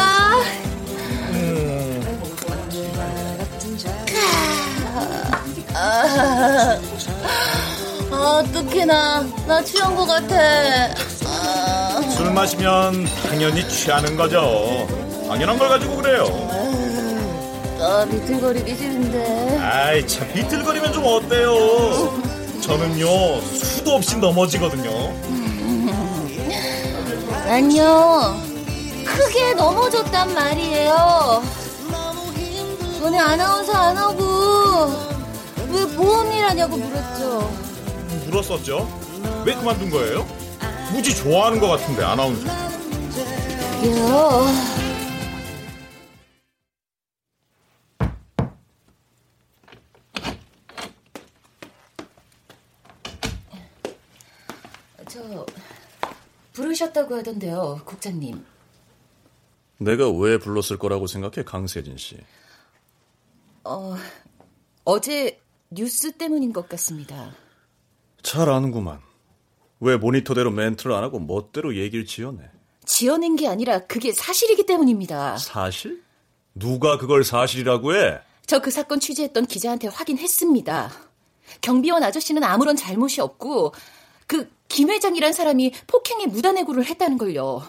[5.79, 6.79] 아,
[8.11, 9.23] 아, 어떡해 나.
[9.47, 10.35] 나 취한 것 같아.
[11.27, 14.87] 아, 술 마시면 당연히 취하는 거죠.
[15.29, 16.25] 당연한 걸 가지고 그래요.
[17.79, 19.59] 아, 비틀거리기 싫은데.
[19.61, 22.19] 아이, 참, 비틀거리면 좀 어때요?
[22.63, 24.91] 저는요, 수도 없이 넘어지거든요.
[27.47, 28.35] 난요,
[29.05, 31.43] 크게 넘어졌단 말이에요.
[32.99, 35.06] 전에 아나운서 안 하고,
[35.77, 37.41] 왜 보험일 하냐고 물었죠.
[38.25, 38.89] 물었었죠?
[39.45, 40.27] 왜 그만둔 거예요?
[40.91, 42.47] 무지 좋아하는 것 같은데, 아나운서.
[42.49, 44.47] 요.
[55.09, 55.47] 저
[56.55, 58.45] 부르셨다고 하던데요, 국장님.
[59.79, 62.17] 내가 왜 불렀을 거라고 생각해, 강세진 씨?
[63.65, 63.95] 어,
[64.85, 65.39] 어제
[65.71, 67.35] 뉴스 때문인 것 같습니다.
[68.23, 69.01] 잘 아는구만.
[69.81, 72.39] 왜 모니터대로 멘트를 안 하고 멋대로 얘기를 지어내?
[72.85, 75.37] 지어낸 게 아니라 그게 사실이기 때문입니다.
[75.39, 76.03] 사실?
[76.55, 78.19] 누가 그걸 사실이라고 해?
[78.47, 80.91] 저 그 사건 취재했던 기자한테 확인했습니다.
[81.61, 83.75] 경비원 아저씨는 아무런 잘못이 없고
[84.27, 87.63] 그 김 회장이란 사람이 폭행에 무단해고를 했다는 걸요.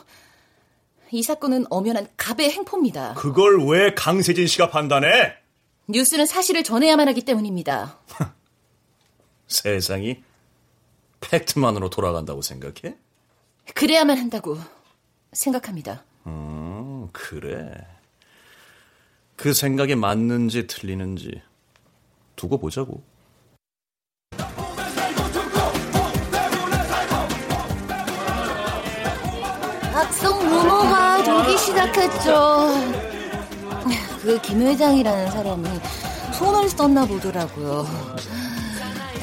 [1.12, 3.14] 이 사건은 엄연한 갑의 행포입니다.
[3.14, 5.36] 그걸 왜 강세진 씨가 판단해?
[5.88, 7.98] 뉴스는 사실을 전해야만 하기 때문입니다.
[9.48, 10.22] 세상이
[11.22, 12.98] 팩트만으로 돌아간다고 생각해?
[13.74, 14.58] 그래야만 한다고
[15.32, 16.04] 생각합니다.
[16.26, 17.72] 음, 그래.
[19.36, 21.42] 그 생각이 맞는지 틀리는지
[22.36, 23.02] 두고 보자고.
[29.94, 33.07] 악성 루머가 돌기 시작했죠.
[34.28, 35.70] 그 김 회장이라는 사람이
[36.34, 37.88] 손을 썼나 보더라고요.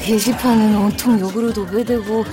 [0.01, 2.25] 게시판은 온통 욕으로 도배되고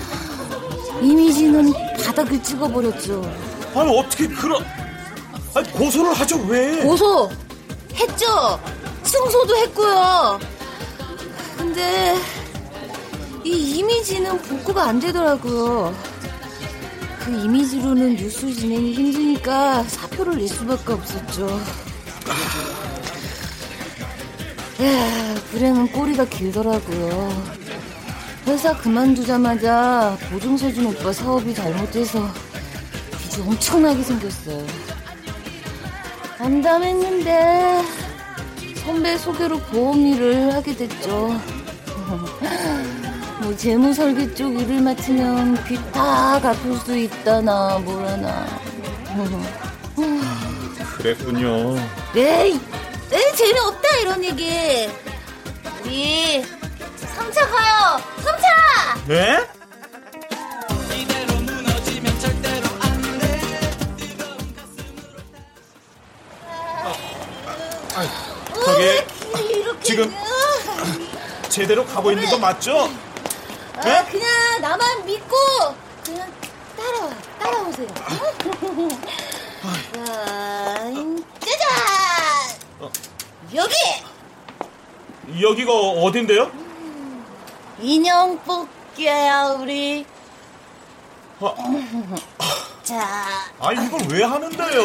[1.03, 1.71] 이미지는
[2.03, 3.31] 바닥을 찍어버렸죠.
[3.75, 4.65] 아니 어떻게 그런
[5.55, 6.83] 아니 고소를 하죠 왜?
[6.83, 7.29] 고소
[7.95, 8.59] 했죠.
[9.03, 10.41] 승소도 했고요.
[11.59, 12.17] 근데
[13.45, 15.95] 이 이미지는 복구가 안 되더라고요.
[17.21, 21.61] 그 이미지로는 뉴스 진행이 힘드니까 사표를 낼 수밖에 없었죠.
[24.83, 27.53] 야, 불행은 꼬리가 길더라고요.
[28.47, 32.29] 회사 그만두자마자 보증서 준 오빠 사업이 잘못돼서
[33.23, 34.67] 빚이 엄청나게 생겼어요.
[36.41, 37.83] 암담했는데
[38.85, 41.39] 선배 소개로 보험 일을 하게 됐죠.
[43.43, 48.47] 뭐 재무 설계 쪽 일을 맡으면 빚 다 갚을 수 있다나 뭐라나.
[50.99, 51.77] 그랬군요.
[52.14, 52.61] 에이,
[53.11, 54.90] 에이 재미없다 이런 얘기.
[55.83, 58.01] 우리 3차 가요.
[58.18, 59.07] 3차.
[59.07, 59.48] 네?
[68.64, 69.05] 저기
[69.83, 70.14] 지금
[71.48, 72.90] 제대로 가고 있는 거 맞죠?
[73.77, 74.07] 아, 네?
[74.11, 75.37] 그냥 나만 믿고
[76.05, 76.33] 그냥
[76.77, 77.88] 따라와 따라오세요.
[79.62, 80.62] 자, 짜잔.
[83.55, 83.75] 여기
[85.41, 86.51] 여기가 어딘데요?
[87.81, 90.07] 인형 뽑기야 우리.
[91.41, 91.55] 아,
[92.83, 94.83] 자, 아 이걸 왜 하는데요?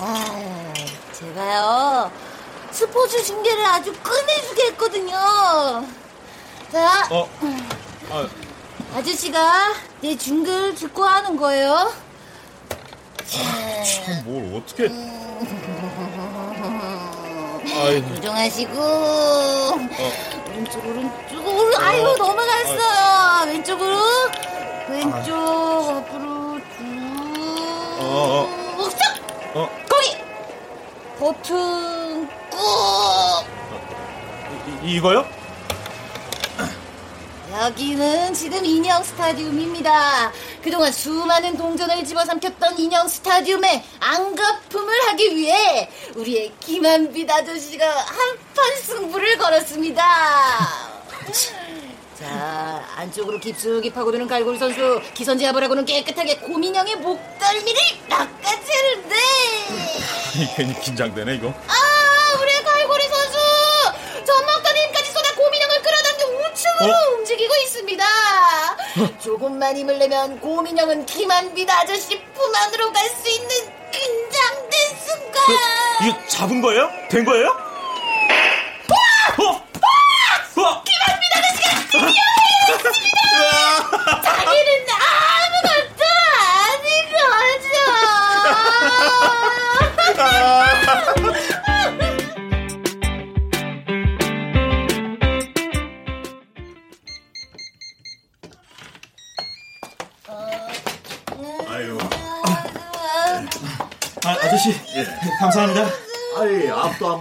[0.00, 0.72] 아,
[1.12, 2.10] 제가요
[2.70, 5.14] 스포츠 중계를 아주 끝내주게 했거든요.
[6.70, 7.28] 자, 어,
[8.10, 8.28] 아,
[8.96, 11.92] 아저씨가 내 중계를 듣고 하는 거예요.
[13.26, 14.88] 참뭘 어떻게?
[17.76, 18.72] 아이, 조정하시고.
[20.48, 23.46] 오른쪽 오른쪽 오른 아이고 넘어갔어요.
[23.52, 23.96] 왼쪽으로.
[24.88, 26.84] 왼쪽 앞으로 쭉.
[28.00, 28.48] 어,
[29.54, 30.16] 어, 어, 거기.
[31.18, 33.44] 버튼 꾹.
[34.84, 35.26] 이, 이거요?
[37.62, 40.32] 여기는 지금 인형 스타디움입니다.
[40.60, 50.02] 그동안 수많은 동전을 집어삼켰던 인형 스타디움에 안가품을 하기 위해 우리의 김한빛 아저씨가 한판 승부를 걸었습니다.
[52.18, 59.14] 자, 안쪽으로 깊숙이 파고드는 갈고리 선수, 기선제압을 하고는 깨끗하게 고민형의 목덜미를 낚아채는데
[60.56, 61.48] 괜히 긴장되네 이거.
[61.68, 63.38] 아, 우리 갈고리 선수!
[64.26, 67.13] 전막던 힘까지 쏟아 고민형을 끌어당겨 우측으로 어?
[69.20, 73.48] 조금만 힘을 내면 고민형은 김한빛 아저씨 품 안으로 갈 수 있는
[73.90, 75.42] 긴장된 순간.
[76.06, 76.88] 이거 잡은 거예요?
[77.10, 77.48] 된 거예요?
[79.38, 79.44] 어?
[79.46, 80.82] 어?
[80.84, 82.08] 김한빛 아저씨가 드디어
[82.68, 83.13] 해냈습니다.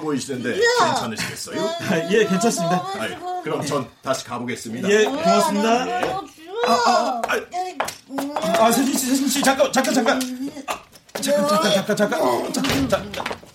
[0.03, 1.61] 보이시는데 괜찮으시겠어요?
[1.65, 2.85] 아, 예, 괜찮습니다.
[2.99, 4.89] 아이, 그럼 전 다시 가보겠습니다.
[4.89, 6.01] 예, 고맙습니다.
[6.01, 6.15] 예.
[8.59, 10.19] 아, 세진 씨, 세진 씨, 잠깐, 잠깐, 잠깐.
[10.67, 10.79] 아,
[11.21, 12.53] 잠깐, 잠깐, 잠깐, 잠깐.
[12.53, 13.03] 자, 자,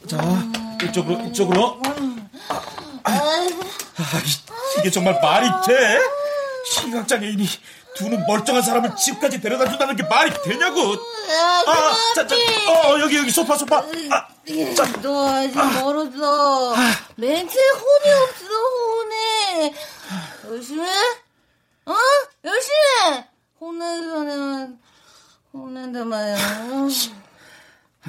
[0.06, 1.80] 자, 자, 이쪽으로, 이쪽으로.
[3.04, 5.98] 아, 이- 이게 정말 말이 돼?
[6.66, 7.46] 시각장애인이
[7.96, 10.94] 두 눈 멀쩡한 사람을 집까지 데려다 준다는 게 말이 되냐고.
[11.66, 13.78] 아, 자, 자, 어, 여기, 여기, 소파, 소파.
[13.78, 14.27] 아,
[14.74, 16.74] 자, 너 아직 멀었어.
[17.16, 19.74] 멘트에 혼이 없어, 혼에.
[20.46, 20.88] 열심히 해?
[21.84, 21.94] 어?
[22.44, 22.76] 열심히
[23.12, 23.26] 해!
[23.60, 24.78] 혼내서는,
[25.52, 26.36] 혼낸단 말이야.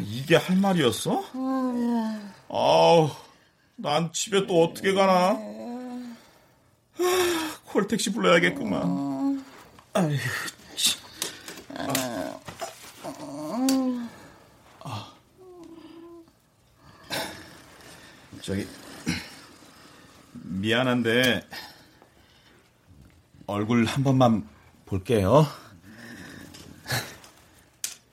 [0.02, 1.26] 이게 할 말이었어?
[1.34, 3.10] 어, 아우,
[3.76, 5.38] 난 집에 또 어떻게 가나?
[5.38, 6.14] 아,
[7.66, 9.44] 콜택시 불러야겠구만.
[9.94, 10.16] 아휴,
[10.78, 11.02] 참.
[11.76, 12.29] 아.
[18.42, 18.68] 저기,
[20.34, 21.48] 미안한데,
[23.48, 24.48] 얼굴 한 번만
[24.86, 25.46] 볼게요.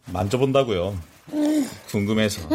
[0.07, 0.99] 만져본다고요.
[1.89, 2.49] 궁금해서.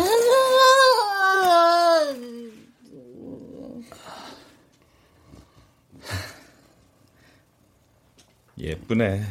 [8.58, 9.24] 예쁘네.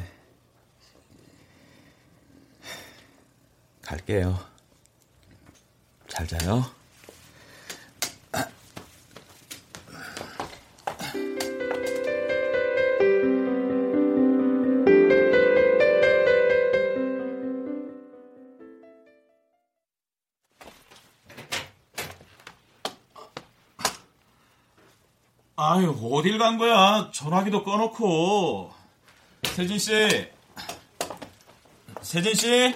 [3.83, 4.39] 갈게요.
[6.09, 6.80] 잘 자요.
[26.21, 27.09] 어딜 간 거야?
[27.15, 28.71] 전화기도 꺼놓고.
[29.43, 30.29] 세진 씨.
[32.03, 32.75] 세진 씨?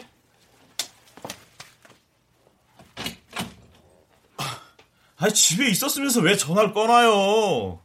[5.19, 7.81] 아, 집에 있었으면서 왜 전화를 꺼놔요?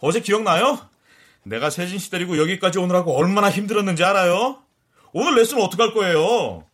[0.00, 0.78] 어제 기억나요?
[1.44, 4.62] 내가 세진 씨 데리고 여기까지 오느라고 얼마나 힘들었는지 알아요?
[5.14, 6.66] 오늘 레슨 어떡할 거예요?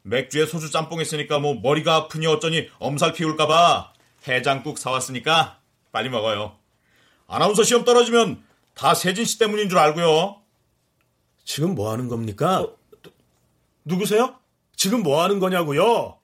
[0.00, 3.92] 맥주에 소주 짬뽕 했으니까 뭐 머리가 아프니 어쩌니 엄살 피울까봐
[4.26, 5.58] 해장국 사왔으니까
[5.92, 6.56] 빨리 먹어요.
[7.26, 8.42] 아나운서 시험 떨어지면
[8.74, 10.40] 다 세진 씨 때문인 줄 알고요.
[11.44, 12.66] 지금 뭐 하는 겁니까?
[13.84, 14.38] 누구세요?
[14.74, 16.18] 지금 뭐 하는 거냐고요?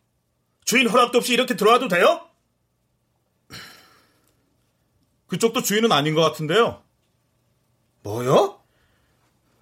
[0.65, 2.21] 주인 허락도 없이 이렇게 들어와도 돼요?
[5.29, 6.83] 그쪽도 주인은 아닌 것 같은데요.
[8.03, 8.61] 뭐요?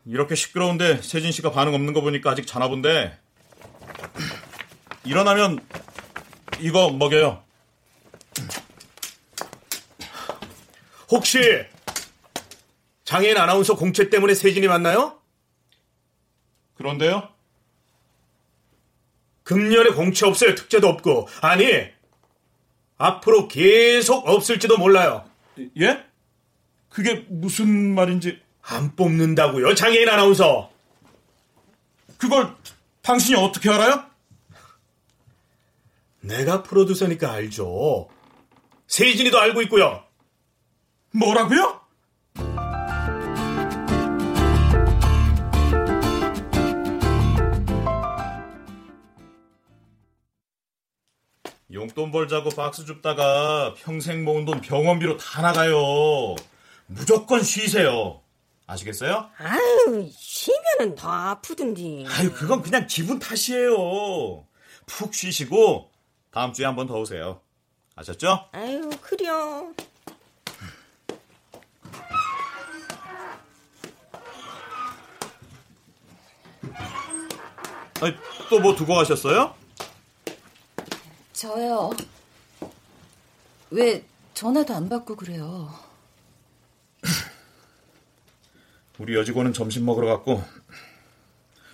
[0.04, 3.16] 이렇게 시끄러운데 세진 씨가 반응 없는 거 보니까 아직 자나 본데.
[5.04, 5.60] 일어나면
[6.58, 7.44] 이거 먹여요.
[11.10, 11.40] 혹시
[13.04, 15.18] 장애인 아나운서 공채 때문에 세진이 만나요?
[16.76, 17.28] 그런데요?
[19.42, 20.54] 금년에 공채 없어요.
[20.54, 21.28] 특제도 없고.
[21.40, 21.88] 아니,
[22.98, 25.28] 앞으로 계속 없을지도 몰라요.
[25.80, 26.04] 예?
[26.88, 28.40] 그게 무슨 말인지.
[28.62, 30.70] 안 뽑는다고요, 장애인 아나운서.
[32.18, 32.54] 그걸
[33.02, 34.04] 당신이 어떻게 알아요?
[36.20, 38.08] 내가 프로듀서니까 알죠.
[38.86, 40.04] 세진이도 알고 있고요.
[41.12, 41.80] 뭐라고요?
[51.72, 56.34] 용돈 벌자고 박스 줍다가 평생 모은 돈 병원비로 다 나가요.
[56.86, 58.20] 무조건 쉬세요.
[58.66, 59.30] 아시겠어요?
[59.38, 62.06] 아유, 쉬면은 더 아프던디.
[62.08, 64.44] 아유, 그건 그냥 기분 탓이에요.
[64.86, 65.90] 푹 쉬시고
[66.32, 67.40] 다음 주에 한 번 더 오세요.
[67.94, 68.48] 아셨죠?
[68.52, 69.68] 아유, 그려.
[78.48, 79.54] 또 뭐 두고 가셨어요?
[81.32, 81.90] 저요.
[83.70, 85.72] 왜 전화도 안 받고 그래요?
[88.98, 90.42] 우리 여직원은 점심 먹으러 갔고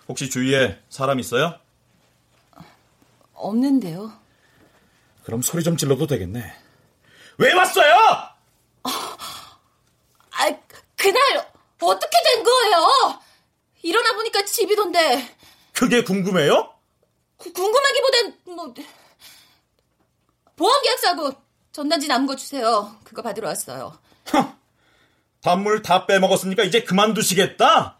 [0.08, 1.58] 혹시 주위에 사람 있어요?
[3.34, 4.12] 없는데요.
[5.24, 6.52] 그럼 소리 좀 질러도 되겠네.
[7.38, 7.92] 왜 왔어요?
[8.84, 10.50] 아,
[10.96, 11.20] 그날
[11.80, 13.20] 어떻게 된 거예요?
[13.82, 15.35] 일어나 보니까 집이던데.
[15.76, 16.72] 그게 궁금해요?
[17.36, 18.74] 구- 궁금하기보단 뭐
[20.56, 21.32] 보험 계약서하고
[21.72, 22.96] 전단지 남은 거 주세요.
[23.04, 23.98] 그거 받으러 왔어요.
[25.42, 27.98] 단물 다 빼먹었으니까 이제 그만두시겠다?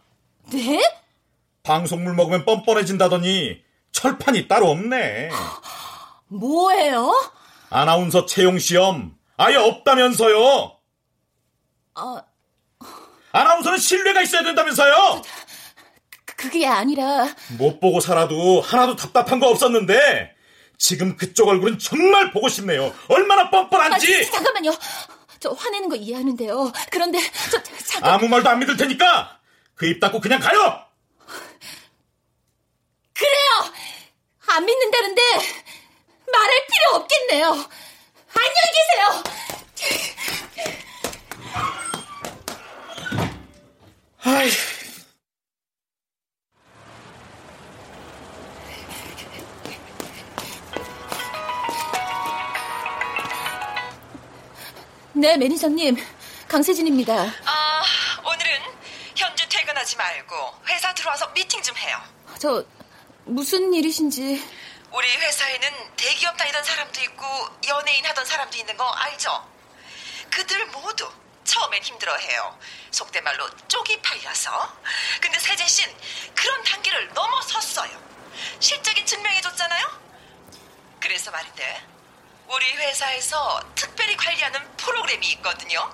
[0.51, 0.81] 네?
[1.63, 5.29] 방송물 먹으면 뻔뻔해진다더니 철판이 따로 없네.
[6.29, 7.13] 뭐예요?
[7.69, 10.77] 아나운서 채용 시험 아예 없다면서요?
[11.95, 12.21] 아,
[13.31, 15.21] 아나운서는 신뢰가 있어야 된다면서요?
[16.37, 17.27] 그- 그게 아니라
[17.57, 20.35] 못 보고 살아도 하나도 답답한 거 없었는데
[20.77, 22.93] 지금 그쪽 얼굴은 정말 보고 싶네요.
[23.09, 24.15] 얼마나 뻔뻔한지.
[24.27, 24.71] 아, 잠깐만요.
[25.39, 26.71] 저 화내는 거 이해하는데요.
[26.91, 27.19] 그런데
[27.51, 29.39] 저 잠깐 아무 말도 안 믿을 테니까
[29.75, 30.83] 그 입 닫고 그냥 가요.
[33.13, 33.73] 그래요.
[34.49, 35.21] 안 믿는다는데
[36.31, 37.47] 말할 필요 없겠네요.
[38.33, 39.23] 안녕히 계세요.
[44.23, 44.49] 아이.
[55.17, 55.97] 네, 매니저님.
[56.47, 57.13] 강세진입니다.
[57.45, 57.83] 아,
[58.23, 58.61] 오늘은
[59.15, 61.99] 현주 퇴근하지 말고 회사 들어와서 미팅 좀 해요.
[62.39, 62.63] 저
[63.25, 64.47] 무슨 일이신지
[64.93, 67.25] 우리 회사에는 대기업 다니던 사람도 있고
[67.67, 69.43] 연예인 하던 사람도 있는 거 알죠?
[70.29, 71.11] 그들 모두
[71.45, 72.59] 처음엔 힘들어해요.
[72.91, 74.77] 속된 말로 쪽이 팔려서.
[75.19, 75.95] 근데 세진 씨는
[76.35, 77.89] 그런 단계를 넘어섰어요.
[78.59, 79.99] 실적이 증명해줬잖아요.
[80.99, 81.81] 그래서 말인데
[82.49, 85.89] 우리 회사에서 특별히 관리하는 프로그램이 있거든요.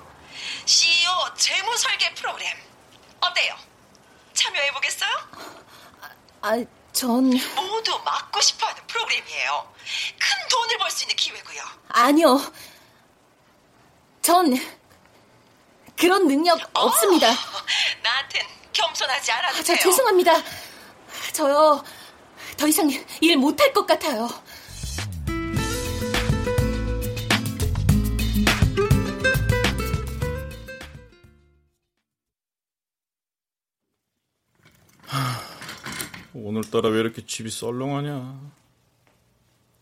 [0.66, 2.56] CEO 재무 설계 프로그램.
[3.22, 3.56] 어때요?
[4.34, 5.10] 참여해 보겠어요?
[6.42, 6.52] 아,
[6.92, 9.74] 전 모두 맡고 싶어 하는 프로그램이에요.
[10.20, 11.62] 큰 돈을 벌 수 있는 기회고요.
[11.90, 12.54] 아니요.
[14.22, 14.54] 전
[15.98, 17.28] 그런 능력 없습니다.
[18.04, 19.84] 나한텐 겸손하지 않아도 아, 저 돼요.
[19.84, 20.34] 죄송합니다.
[21.34, 21.84] 저요
[22.58, 22.90] 더 이상
[23.22, 24.30] 일 못할 것 같아요.
[36.34, 38.40] 오늘따라 왜 이렇게 집이 썰렁하냐?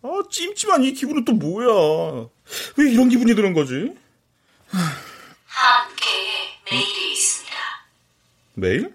[0.03, 2.27] 아, 찜찜한 이 기분은 또 뭐야?
[2.77, 3.95] 왜 이런 기분이 드는 거지?
[4.69, 6.27] 한 개의
[6.71, 7.55] 메일이 있습니다.
[8.55, 8.93] 메일?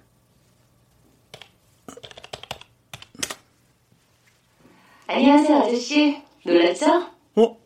[5.07, 6.23] 안녕하세요, 아저씨.
[6.45, 7.11] 놀랐죠?
[7.37, 7.57] 어?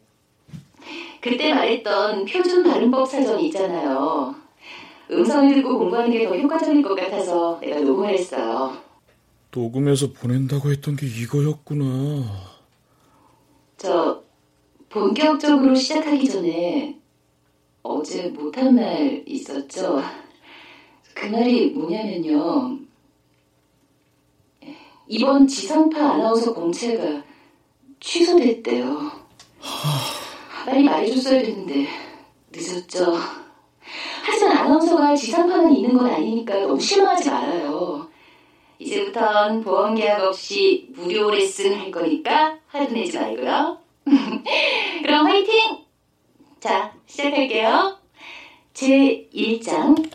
[1.20, 4.39] 그때 말했던 표준 발음법 사전이 있잖아요.
[5.10, 8.76] 음성을 듣고 공부하는 게 더 효과적일 것 같아서 내가 녹음을 했어요.
[9.52, 12.24] 녹음해서 보낸다고 했던 게 이거였구나.
[13.76, 14.22] 저
[14.88, 16.98] 본격적으로 시작하기 전에
[17.82, 20.00] 어제 못한 말 있었죠?
[21.14, 22.78] 그 말이 뭐냐면요.
[25.08, 27.24] 이번 지상파 아나운서 공채가
[27.98, 29.10] 취소됐대요.
[30.64, 31.88] 빨리 말해줬어야 됐는데
[32.52, 33.39] 늦었죠.
[34.22, 38.08] 하지만 아나운서가 지상파만 있는 건 아니니까 너무 실망하지 말아요.
[38.78, 43.78] 이제부턴 보험 계약 없이 무료 레슨 할 거니까 화도 내지 말고요.
[45.02, 45.84] 그럼 화이팅!
[46.60, 47.98] 자, 시작할게요.
[48.72, 50.10] 제 1장.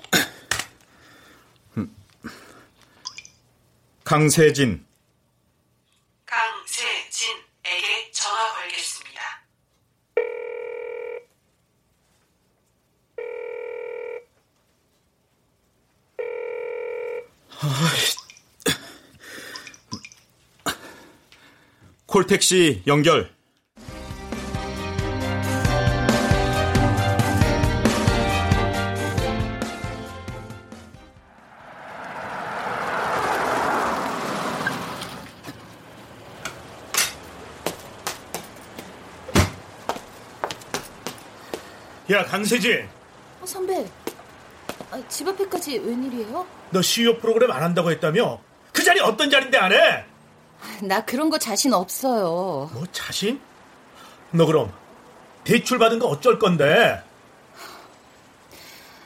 [4.04, 4.86] 강세진.
[6.26, 9.06] 강세진에게 전화 걸겠습니다.
[22.06, 23.36] 콜택시 연결.
[42.12, 42.88] 야, 강세진.
[43.42, 43.90] 어, 선배.
[44.96, 46.48] 아, 집 앞에까지 웬일이에요?
[46.70, 48.40] 너 CEO 프로그램 안 한다고 했다며?
[48.72, 50.06] 그 자리 어떤 자리인데 안 해?
[50.82, 52.70] 나 그런 거 자신 없어요.
[52.74, 53.40] 뭐 자신?
[54.32, 54.72] 너 그럼
[55.44, 57.04] 대출 받은 거 어쩔 건데?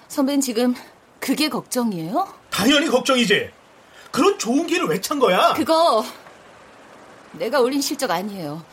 [0.09, 0.75] 선배는 지금
[1.19, 2.31] 그게 걱정이에요?
[2.51, 3.49] 당연히 걱정이지.
[4.11, 5.53] 그런 좋은 기회를 왜 찬 거야?
[5.53, 6.03] 그거
[7.33, 8.63] 내가 올린 실적 아니에요.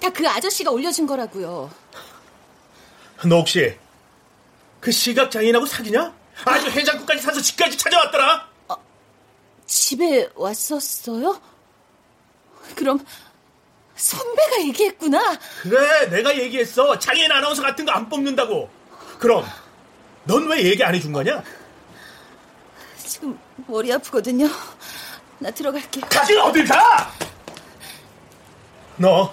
[0.00, 1.70] 다 그 아저씨가 올려준 거라고요.
[3.26, 3.76] 너 혹시
[4.80, 6.12] 그 시각 장애인하고 사귀냐?
[6.44, 8.48] 아주 해장국까지 사서 집까지 찾아왔더라.
[9.66, 11.40] 집에 왔었어요?
[12.74, 13.04] 그럼
[13.96, 15.38] 선배가 얘기했구나.
[15.62, 16.98] 그래, 내가 얘기했어.
[16.98, 18.68] 장애인 아나운서 같은 거 안 뽑는다고.
[19.18, 19.44] 그럼
[20.24, 21.42] 넌 왜 얘기 안 해준 거냐?
[22.98, 24.48] 지금 머리 아프거든요.
[25.38, 26.04] 나 들어갈게요.
[26.08, 27.12] 가지 어딜 가?
[28.96, 29.32] 너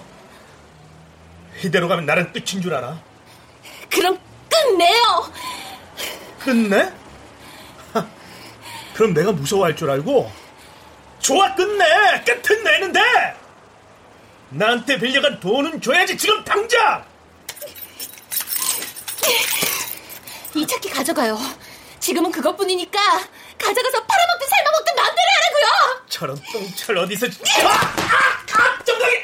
[1.64, 3.00] 이대로 가면 나는 끝인 줄 알아.
[3.90, 5.32] 그럼 끝내요.
[6.44, 6.92] 끝내?
[7.92, 8.06] 하,
[8.94, 10.30] 그럼 내가 무서워할 줄 알고?
[11.20, 11.84] 좋아 끝내!
[12.24, 13.00] 끝은 내는데!
[14.50, 17.04] 나한테 빌려간 돈은 줘야지 지금 당장!
[20.54, 21.38] 이 차키 가져가요.
[21.98, 22.98] 지금은 그것뿐이니까
[23.58, 26.06] 가져가서 팔아먹든 삶아먹든 마음대로 하라고요.
[26.08, 27.68] 저런 똥철 어디서 아!
[27.70, 28.58] 아!
[28.58, 28.84] 아!
[28.84, 29.16] 정강이!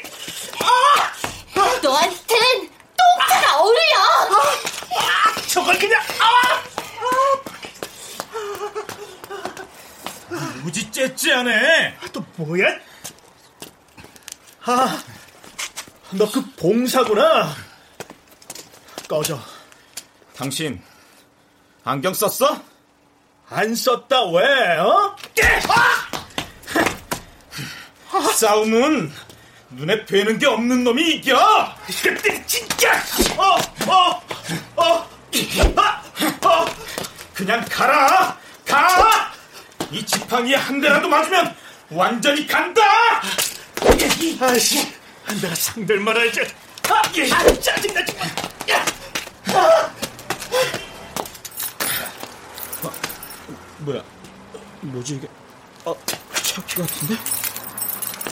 [0.63, 1.79] 아!
[1.83, 3.79] 너한텐 똥차가 어울려.
[4.97, 5.41] 아!
[5.47, 6.63] 저걸 그냥 아!
[10.63, 11.97] 무지 째째하네.
[12.13, 12.67] 또 뭐야?
[14.65, 15.01] 아,
[16.11, 17.55] 너 그 봉사구나.
[19.07, 19.39] 꺼져.
[20.35, 20.81] 당신
[21.83, 22.61] 안경 썼어?
[23.49, 24.77] 안 썼다 왜?
[24.77, 25.15] 어?
[28.11, 28.21] 아!
[28.33, 29.11] 싸움은
[29.71, 31.35] 눈에 뵈는 게 없는 놈이 이겨.
[32.45, 32.91] 진짜.
[33.37, 33.55] 어,
[33.91, 34.21] 어,
[34.75, 35.09] 어,
[35.77, 36.03] 아,
[36.47, 36.65] 어.
[37.39, 38.37] 그냥 가라.
[38.65, 39.31] 가.
[39.91, 41.55] 이 지팡이에 한 대라도 맞으면
[41.89, 42.81] 완전히 간다.
[44.41, 44.93] 아씨,
[45.41, 46.41] 내가 상대를 말아야지.
[46.89, 48.27] 아, 예, 아, 짜증나 정말.
[48.71, 48.85] 야.
[49.53, 49.89] 아.
[53.77, 54.03] 뭐야?
[54.81, 55.27] 뭐지 이게?
[55.85, 55.95] 어,
[56.33, 57.13] 차키 같은데?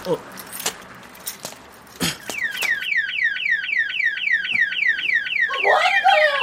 [0.05, 0.17] 어.
[5.63, 6.37] 뭐 하는 거예요?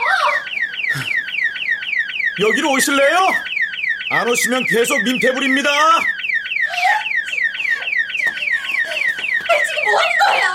[2.41, 3.19] 여기로 오실래요?
[4.11, 5.71] 안 오시면 계속 민폐 부립니다.
[5.71, 6.01] 아,
[9.67, 10.53] 지금 뭐 하는 거예요?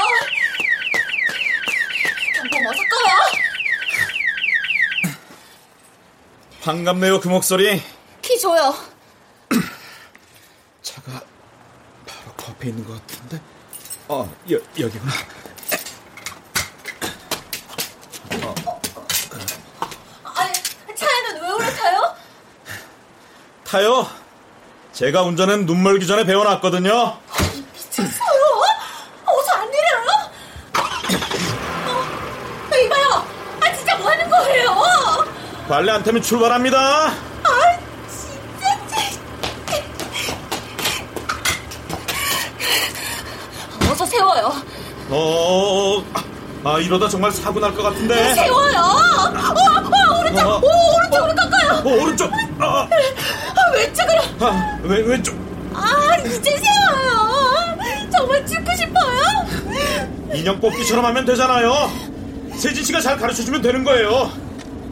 [2.36, 3.10] 경봉 어서 꺼요.
[6.64, 7.82] 반갑네요, 그 목소리.
[8.22, 8.76] 키 줘요.
[10.82, 11.22] 차가
[12.06, 12.52] 바로 거기.
[12.52, 13.40] 앞에 있는 것 같은데.
[14.10, 15.12] 어, 여, 여기구나.
[20.36, 20.54] 아니,
[20.96, 22.16] 차에는 왜 올라타요?
[23.70, 24.08] 타요.
[24.94, 26.90] 제가 운전은 눈 멀기 전에 배워놨거든요.
[27.74, 28.62] 미쳤어요?
[29.26, 30.32] 어서 안 내려요?
[31.88, 33.28] 어, 이봐요.
[33.62, 34.76] 아, 진짜 뭐 하는 거예요?
[35.68, 36.78] 관리 안 타면 출발합니다.
[36.80, 38.88] 아, 진짜.
[43.92, 44.54] 어서 세워요.
[45.10, 46.04] 어,
[46.64, 48.34] 아, 이러다 정말 사고 날 것 같은데.
[48.36, 48.80] 세워요.
[48.80, 50.62] 어, 어, 오른쪽, 어.
[50.62, 51.72] 오, 오른쪽으로 깎아요.
[51.86, 52.32] 어, 오른쪽.
[52.60, 52.88] 아, 아,
[53.80, 54.22] 왼쪽으로.
[54.42, 55.36] 아, 왼, 왼쪽.
[55.74, 57.78] 아, 이제 세워요.
[58.12, 60.34] 정말 죽고 싶어요.
[60.34, 61.90] 인형 뽑기처럼 하면 되잖아요.
[62.58, 64.32] 세진 씨가 잘 가르쳐 주면 되는 거예요.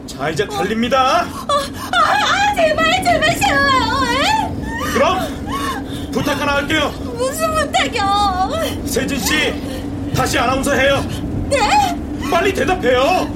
[0.06, 1.26] 자, 이제 달립니다.
[1.26, 1.46] 아,
[1.92, 4.06] 아, 제발, 제발 세워요.
[4.10, 4.92] 에?
[4.94, 6.88] 그럼 부탁 하나 할게요.
[7.16, 8.50] 무슨 부탁이요?
[8.86, 11.04] 세진 씨, 다시 아나운서 해요.
[11.50, 11.58] 네?
[12.30, 13.28] 빨리 대답해요.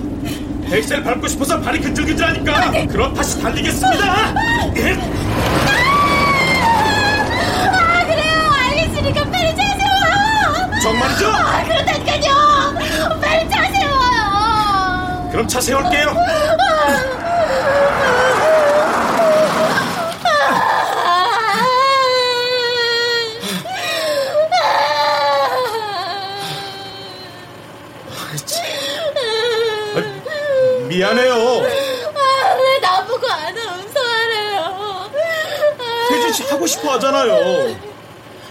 [0.72, 2.86] 엑셀 밟고 싶어서 발이 근질근질하니까.
[2.88, 4.34] 그럼 다시 달리겠습니다.
[4.76, 4.92] 예?
[7.68, 8.50] 아, 그래요.
[8.70, 10.80] 알겠으니까 빨리 차 세워요.
[10.82, 11.28] 정말이죠?
[11.28, 13.20] 아, 그렇다니까요.
[13.20, 15.28] 빨리 차 세워요.
[15.30, 16.16] 그럼 차 세울게요.
[30.92, 31.32] 미안해요.
[31.32, 35.10] 아, 왜 나보고 아나운서 하래요?
[36.08, 37.74] 세진 씨 하고 싶어 하잖아요.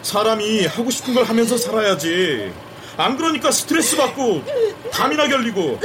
[0.01, 2.51] 사람이 하고 싶은 걸 하면서 살아야지.
[2.97, 4.41] 안 그러니까 스트레스 받고
[4.91, 5.79] 담이나 결리고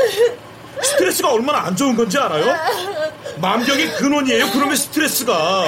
[0.82, 2.54] 스트레스가 얼마나 안 좋은 건지 알아요?
[3.36, 4.50] 만병의 근원이에요.
[4.52, 5.64] 그러면 스트레스가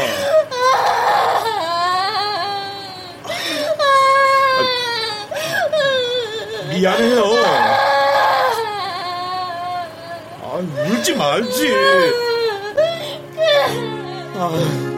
[6.71, 7.78] 미안해요.
[10.59, 11.73] 아, 울지 말지.
[14.35, 14.89] 아.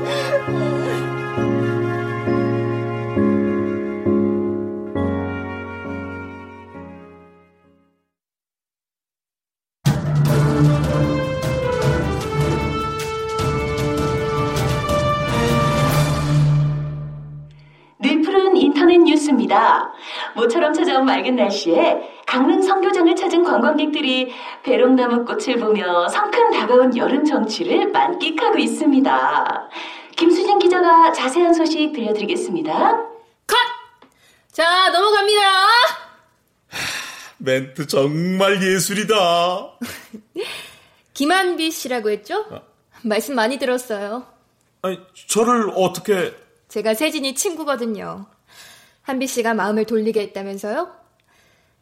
[20.34, 22.00] 모처럼 찾아온 맑은 날씨에
[22.30, 29.68] 강릉 성교장을 찾은 관광객들이 배롱나무 꽃을 보며 성큼 다가온 여름 정취를 만끽하고 있습니다.
[30.16, 32.98] 김수진 기자가 자세한 소식 들려드리겠습니다.
[33.48, 33.56] 컷!
[34.52, 35.40] 자, 넘어갑니다.
[37.38, 39.14] 멘트 정말 예술이다.
[41.12, 42.46] 김한비 씨라고 했죠?
[43.02, 44.24] 말씀 많이 들었어요.
[44.82, 46.32] 아니, 저를 어떻게
[46.68, 48.26] 제가 세진이 친구거든요.
[49.02, 50.99] 한비 씨가 마음을 돌리게 했다면서요?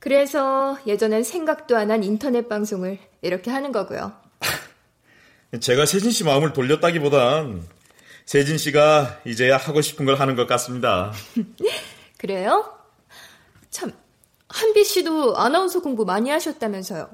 [0.01, 4.13] 그래서 예전엔 생각도 안 한 인터넷 방송을 이렇게 하는 거고요.
[5.61, 7.67] 제가 세진 씨 마음을 돌렸다기보단
[8.27, 11.13] 세진 씨가 이제야 하고 싶은 걸 하는 것 같습니다.
[12.19, 12.75] 그래요?
[13.71, 13.93] 참,
[14.49, 17.09] 한비 씨도 아나운서 공부 많이 하셨다면서요.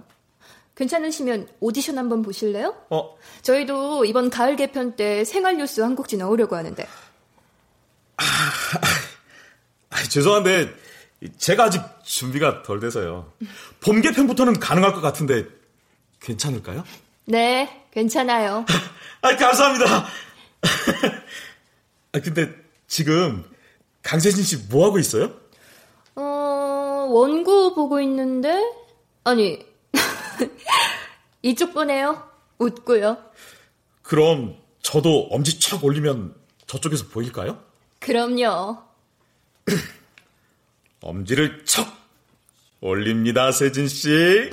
[0.76, 2.74] 괜찮으시면 오디션 한번 보실래요?
[2.90, 3.16] 어?
[3.42, 6.84] 저희도 이번 가을 개편 때 생활 뉴스 한 곡지 넣으려고 하는데.
[8.16, 10.74] 아, 죄송한데
[11.38, 13.32] 제가 아직 준비가 덜 돼서요.
[13.80, 15.46] 봄 개편부터는 가능할 것 같은데
[16.20, 16.84] 괜찮을까요?
[17.26, 18.64] 네, 괜찮아요.
[19.22, 20.06] 아, 감사합니다.
[22.12, 22.54] 아, 근데
[22.86, 23.44] 지금
[24.02, 25.32] 강세진 씨 뭐 하고 있어요?
[26.16, 26.22] 어,
[27.10, 28.62] 원고 보고 있는데?
[29.24, 29.64] 아니,
[31.42, 32.28] 이쪽 보네요.
[32.58, 33.18] 웃고요.
[34.02, 36.34] 그럼 저도 엄지척 올리면
[36.66, 37.62] 저쪽에서 보일까요?
[38.00, 38.78] 그럼요.
[41.04, 41.86] 엄지를 척
[42.80, 44.50] 올립니다, 세진 씨.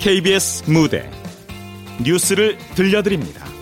[0.00, 1.08] KBS 무대
[2.02, 3.59] 뉴스를 들려드립니다.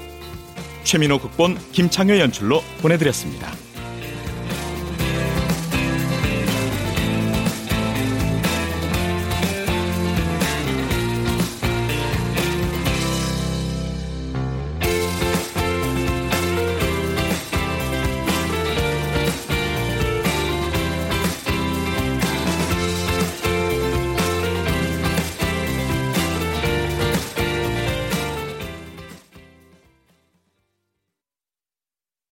[0.89, 3.68] 최민호 극본 김창효 연출로 보내드렸습니다.